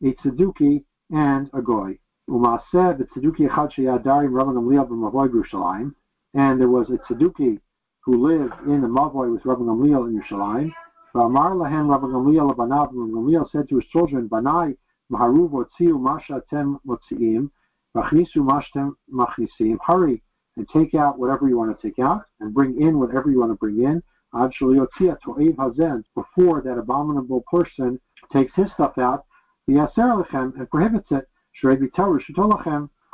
a 0.04 0.12
tzeduki 0.14 0.84
and 1.10 1.50
a 1.52 1.62
goy. 1.62 1.98
Umaseh 2.28 2.96
the 2.96 3.08
tzeduki 3.12 3.48
echad 3.48 3.72
sheyadarim 3.72 4.30
Rabban 4.30 4.54
Gamliel 4.54 4.88
b'mavoy 4.88 5.28
Yerushalayim, 5.28 5.94
and 6.34 6.60
there 6.60 6.68
was 6.68 6.88
a 6.90 7.12
tzeduki 7.12 7.58
who 8.04 8.26
lived 8.26 8.54
in 8.66 8.80
the 8.80 8.88
mavoy 8.88 9.32
with 9.32 9.42
Rabban 9.42 9.66
Gamliel 9.66 10.08
in 10.08 10.20
Yerushalayim. 10.20 10.72
V'amar 11.14 11.54
lahem 11.54 11.88
Rabban 11.88 12.12
Gamliel 12.12 12.54
abanav, 12.54 12.92
Rabban 12.92 13.10
Gamliel 13.10 13.50
said 13.50 13.68
to 13.68 13.76
his 13.76 13.86
children, 13.86 14.28
Banai 14.28 14.76
maharu 15.12 15.50
votziu 15.50 16.00
masha 16.00 16.42
tem 16.50 16.78
motziim, 16.86 17.50
v'achnisu 17.96 18.36
mashtem 18.36 18.92
machnisim, 19.12 19.78
hurry 19.84 20.22
and 20.56 20.68
take 20.68 20.94
out 20.94 21.18
whatever 21.18 21.48
you 21.48 21.56
want 21.56 21.78
to 21.78 21.86
take 21.86 21.98
out 21.98 22.24
and 22.40 22.52
bring 22.52 22.80
in 22.80 22.98
whatever 22.98 23.30
you 23.30 23.40
want 23.40 23.50
to 23.50 23.56
bring 23.56 23.82
in. 23.82 24.02
Before 24.32 26.60
that 26.62 26.78
abominable 26.78 27.44
person 27.50 28.00
takes 28.32 28.54
his 28.54 28.70
stuff 28.72 28.96
out, 28.98 29.24
the 29.66 30.24
and 30.32 30.70
prohibits 30.70 31.10
it, 31.10 31.28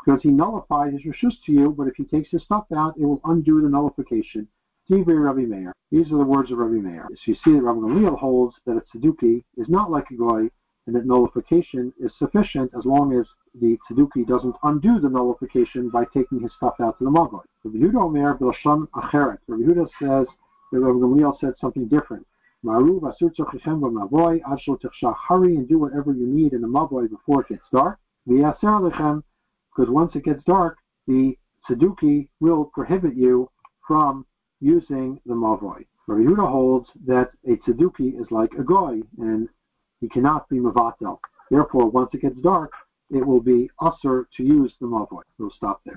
because 0.07 0.23
he 0.23 0.29
nullified 0.29 0.93
his 0.93 1.03
rishus 1.03 1.35
to 1.45 1.53
you, 1.53 1.75
but 1.77 1.89
if 1.89 1.97
he 1.97 2.05
takes 2.05 2.31
his 2.31 2.43
stuff 2.45 2.65
out, 2.77 2.95
it 2.97 3.05
will 3.05 3.21
undo 3.25 3.61
the 3.61 3.69
nullification. 3.69 4.47
Divrei 4.89 5.21
Rabbi 5.21 5.41
Meir. 5.41 5.73
These 5.91 6.13
are 6.13 6.19
the 6.19 6.25
words 6.25 6.53
of 6.53 6.59
Rabbi 6.59 6.81
Meir. 6.81 7.09
So 7.11 7.33
you 7.33 7.35
see 7.35 7.53
that 7.55 7.63
Rabbi 7.63 7.81
Gamliel 7.81 8.17
holds 8.17 8.55
that 8.67 8.77
a 8.77 8.83
tzeduki 8.97 9.43
is 9.57 9.69
not 9.69 9.91
like 9.91 10.09
a 10.13 10.15
goy, 10.15 10.49
and 10.87 10.95
that 10.95 11.07
nullification 11.07 11.93
is 11.99 12.13
sufficient 12.21 12.71
as 12.79 12.85
long 12.85 13.19
as 13.19 13.27
the 13.61 13.77
tzeduki 13.91 14.25
doesn't 14.25 14.55
undo 14.63 15.01
the 15.01 15.09
nullification 15.09 15.91
by 15.91 16.05
taking 16.15 16.39
his 16.41 16.53
stuff 16.57 16.75
out 16.81 16.97
to 16.99 17.05
the 17.05 17.11
mavoi. 17.11 17.43
Rabbi 17.65 17.79
Yehuda 17.79 18.05
Omer 18.05 18.39
Bilshon 18.39 18.87
Acheret. 18.95 19.39
Rabbi 19.49 19.63
Yehuda 19.63 19.89
says 19.99 20.27
that 20.71 20.79
Rabbi 20.79 20.99
Gamliel 21.01 21.37
said 21.41 21.55
something 21.61 21.89
different. 21.89 22.25
Maru 22.63 23.01
vasur 23.01 23.35
tzorchichem 23.37 23.81
b'mavoy 23.81 24.41
ad 24.47 24.59
tichshach. 24.69 25.17
Hurry 25.29 25.57
and 25.57 25.69
do 25.69 25.81
whatever 25.81 26.13
you 26.13 26.29
need 26.29 26.53
in 26.53 26.61
the 26.61 26.69
mavoy 26.69 27.11
before 27.11 27.41
it 27.41 27.49
gets 27.49 27.65
dark. 27.73 27.99
V'yaser 28.29 28.89
lechem, 28.89 29.25
because 29.77 29.91
once 29.91 30.15
it 30.15 30.25
gets 30.25 30.43
dark, 30.45 30.79
the 31.07 31.37
tzeduki 31.69 32.29
will 32.41 32.65
prohibit 32.75 33.15
you 33.15 33.51
from 33.87 34.25
using 34.61 35.21
the 35.27 35.35
mavoy. 35.35 35.85
Rabbi 36.07 36.23
Yehuda 36.23 36.51
holds 36.51 36.89
that 37.07 37.31
a 37.47 37.57
tzeduki 37.57 38.21
is 38.21 38.27
like 38.31 38.53
a 38.59 38.63
goy, 38.63 39.01
and 39.19 39.49
he 40.01 40.09
cannot 40.09 40.49
be 40.49 40.59
mavatel. 40.59 41.19
Therefore, 41.51 41.91
once 41.91 42.11
it 42.15 42.23
gets 42.23 42.39
dark, 42.39 42.73
it 43.11 43.25
will 43.25 43.41
be 43.41 43.71
usher 43.81 44.29
to 44.37 44.43
use 44.43 44.73
the 44.81 44.87
mavoy. 44.87 45.23
We'll 45.39 45.51
stop 45.51 45.81
there. 45.85 45.95